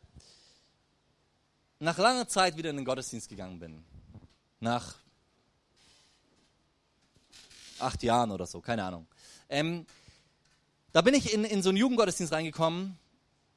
[1.80, 3.84] nach langer Zeit wieder in den Gottesdienst gegangen bin,
[4.60, 4.94] nach
[7.80, 9.08] acht Jahren oder so, keine Ahnung,
[9.48, 9.86] ähm,
[10.92, 12.96] da bin ich in, in so einen Jugendgottesdienst reingekommen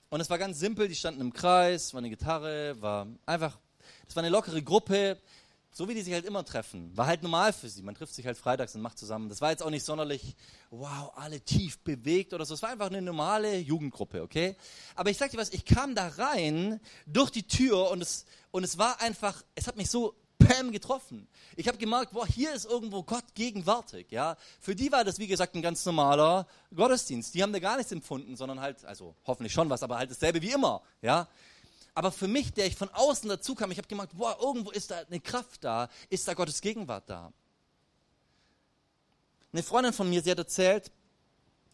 [0.09, 3.57] und es war ganz simpel, die standen im Kreis, war eine Gitarre, war einfach,
[4.07, 5.17] es war eine lockere Gruppe,
[5.77, 6.95] so wie die sich halt immer treffen.
[6.97, 7.83] War halt normal für sie.
[7.83, 9.29] Man trifft sich halt freitags und macht zusammen.
[9.29, 10.35] Das war jetzt auch nicht sonderlich,
[10.71, 12.55] wow, alle tief bewegt oder so.
[12.55, 14.55] Es war einfach eine normale Jugendgruppe, okay?
[14.95, 18.63] Aber ich sag dir was, ich kam da rein durch die Tür und es, und
[18.63, 20.15] es war einfach, es hat mich so
[20.47, 21.27] Pam getroffen.
[21.55, 24.07] Ich habe gemerkt, boah, hier ist irgendwo Gott gegenwärtig.
[24.11, 27.33] Ja, für die war das wie gesagt ein ganz normaler Gottesdienst.
[27.33, 30.41] Die haben da gar nichts empfunden, sondern halt, also hoffentlich schon was, aber halt dasselbe
[30.41, 30.81] wie immer.
[31.01, 31.27] Ja,
[31.93, 34.91] aber für mich, der ich von außen dazu kam, ich habe gemerkt, boah, irgendwo ist
[34.91, 37.33] da eine Kraft da, ist da Gottes Gegenwart da.
[39.51, 40.91] Eine Freundin von mir, sie hat erzählt,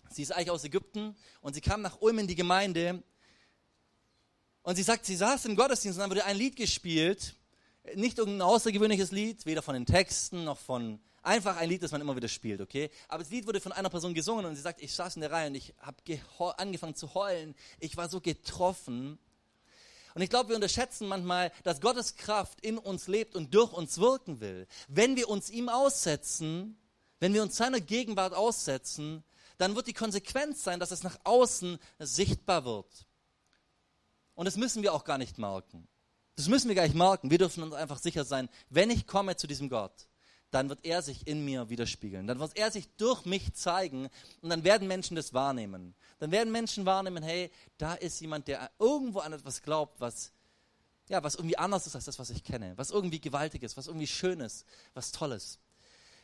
[0.09, 3.03] sie ist eigentlich aus Ägypten und sie kam nach Ulm in die Gemeinde
[4.61, 7.35] und sie sagt, sie saß im Gottesdienst und dann wurde ein Lied gespielt,
[7.95, 12.01] nicht irgendein außergewöhnliches Lied, weder von den Texten noch von einfach ein Lied, das man
[12.01, 12.89] immer wieder spielt, okay?
[13.07, 15.31] Aber das Lied wurde von einer Person gesungen und sie sagt, ich saß in der
[15.31, 17.55] Reihe und ich habe angefangen zu heulen.
[17.79, 19.17] Ich war so getroffen
[20.13, 23.97] und ich glaube, wir unterschätzen manchmal, dass Gottes Kraft in uns lebt und durch uns
[23.97, 24.67] wirken will.
[24.87, 26.77] Wenn wir uns ihm aussetzen,
[27.19, 29.23] wenn wir uns seiner Gegenwart aussetzen,
[29.57, 33.07] dann wird die Konsequenz sein, dass es nach außen sichtbar wird.
[34.35, 35.87] Und das müssen wir auch gar nicht merken.
[36.35, 37.29] Das müssen wir gar nicht merken.
[37.29, 40.07] Wir dürfen uns einfach sicher sein, wenn ich komme zu diesem Gott,
[40.49, 42.27] dann wird er sich in mir widerspiegeln.
[42.27, 44.09] Dann wird er sich durch mich zeigen
[44.41, 45.95] und dann werden Menschen das wahrnehmen.
[46.19, 50.31] Dann werden Menschen wahrnehmen, hey, da ist jemand, der irgendwo an etwas glaubt, was,
[51.09, 53.87] ja, was irgendwie anders ist als das, was ich kenne, was irgendwie gewaltig ist, was
[53.87, 55.59] irgendwie schön ist, was Tolles.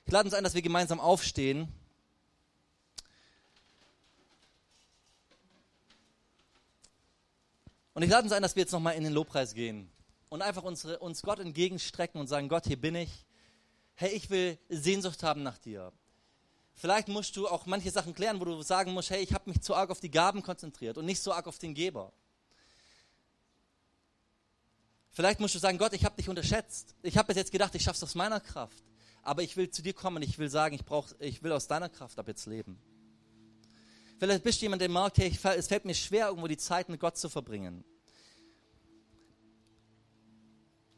[0.05, 1.67] Ich lade uns ein, dass wir gemeinsam aufstehen.
[7.93, 9.91] Und ich lade uns ein, dass wir jetzt nochmal in den Lobpreis gehen
[10.29, 13.25] und einfach unsere, uns Gott entgegenstrecken und sagen, Gott, hier bin ich
[13.99, 15.91] hey, ich will Sehnsucht haben nach dir.
[16.73, 19.61] Vielleicht musst du auch manche Sachen klären, wo du sagen musst, hey, ich habe mich
[19.61, 22.13] zu arg auf die Gaben konzentriert und nicht so arg auf den Geber.
[25.11, 26.95] Vielleicht musst du sagen, Gott, ich habe dich unterschätzt.
[27.01, 28.85] Ich habe jetzt gedacht, ich schaffe es aus meiner Kraft.
[29.21, 31.89] Aber ich will zu dir kommen, ich will sagen, ich, brauch, ich will aus deiner
[31.89, 32.81] Kraft ab jetzt leben.
[34.17, 37.01] Vielleicht bist du jemand, der merkt, hey, es fällt mir schwer, irgendwo die Zeit mit
[37.01, 37.83] Gott zu verbringen.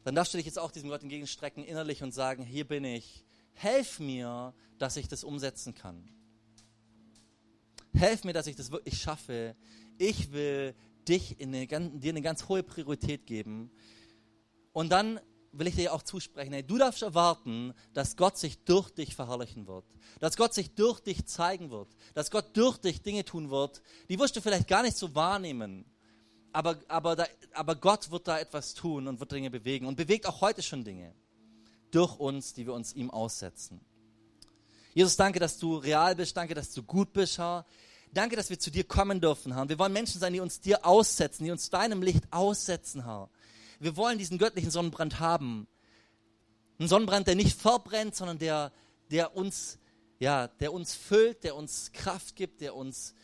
[0.04, 3.24] Dann darfst du dich jetzt auch diesem Gott entgegenstrecken innerlich und sagen, hier bin ich,
[3.54, 6.08] helf mir, dass ich das umsetzen kann.
[7.94, 9.54] Helf mir, dass ich das wirklich schaffe,
[9.98, 10.74] ich will
[11.08, 13.70] dich in eine, dir eine ganz hohe Priorität geben.
[14.72, 15.20] Und dann
[15.52, 19.66] will ich dir auch zusprechen, hey, du darfst erwarten, dass Gott sich durch dich verherrlichen
[19.66, 19.84] wird.
[20.18, 21.88] Dass Gott sich durch dich zeigen wird.
[22.14, 25.84] Dass Gott durch dich Dinge tun wird, die wirst du vielleicht gar nicht so wahrnehmen.
[26.52, 30.26] Aber, aber, da, aber Gott wird da etwas tun und wird Dinge bewegen und bewegt
[30.26, 31.14] auch heute schon Dinge
[31.90, 33.80] durch uns, die wir uns ihm aussetzen.
[34.94, 36.36] Jesus, danke, dass du real bist.
[36.36, 37.64] Danke, dass du gut bist, Herr.
[38.12, 39.66] Danke, dass wir zu dir kommen dürfen, Herr.
[39.68, 43.30] Wir wollen Menschen sein, die uns dir aussetzen, die uns deinem Licht aussetzen, Herr.
[43.80, 45.66] Wir wollen diesen göttlichen Sonnenbrand haben.
[46.78, 48.70] Ein Sonnenbrand, der nicht verbrennt, sondern der,
[49.10, 49.78] der uns,
[50.18, 53.14] ja, der uns füllt, der uns Kraft gibt, der uns,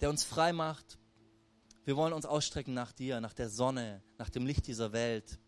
[0.00, 0.98] der uns frei macht.
[1.86, 5.38] Wir wollen uns ausstrecken nach dir, nach der Sonne, nach dem Licht dieser Welt.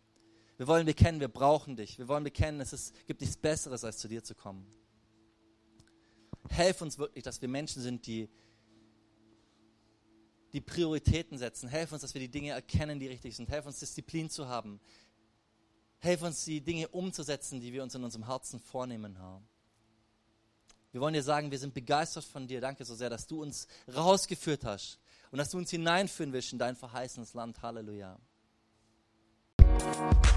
[0.57, 1.99] Wir wollen bekennen, wir brauchen dich.
[1.99, 4.65] Wir wollen bekennen, es ist, gibt nichts Besseres, als zu dir zu kommen.
[6.49, 8.29] Helf uns wirklich, dass wir Menschen sind, die
[10.53, 11.69] die Prioritäten setzen.
[11.69, 13.51] Helf uns, dass wir die Dinge erkennen, die richtig sind.
[13.51, 14.81] Helf uns, Disziplin zu haben.
[15.99, 19.49] Helf uns, die Dinge umzusetzen, die wir uns in unserem Herzen vornehmen haben.
[20.93, 22.61] Wir wollen dir sagen, wir sind begeistert von dir.
[22.61, 25.01] Danke so sehr, dass du uns rausgeführt hast
[25.31, 27.63] und dass du uns hineinführen willst in dein verheißenes Land.
[27.63, 28.19] Halleluja.
[29.69, 30.29] Musik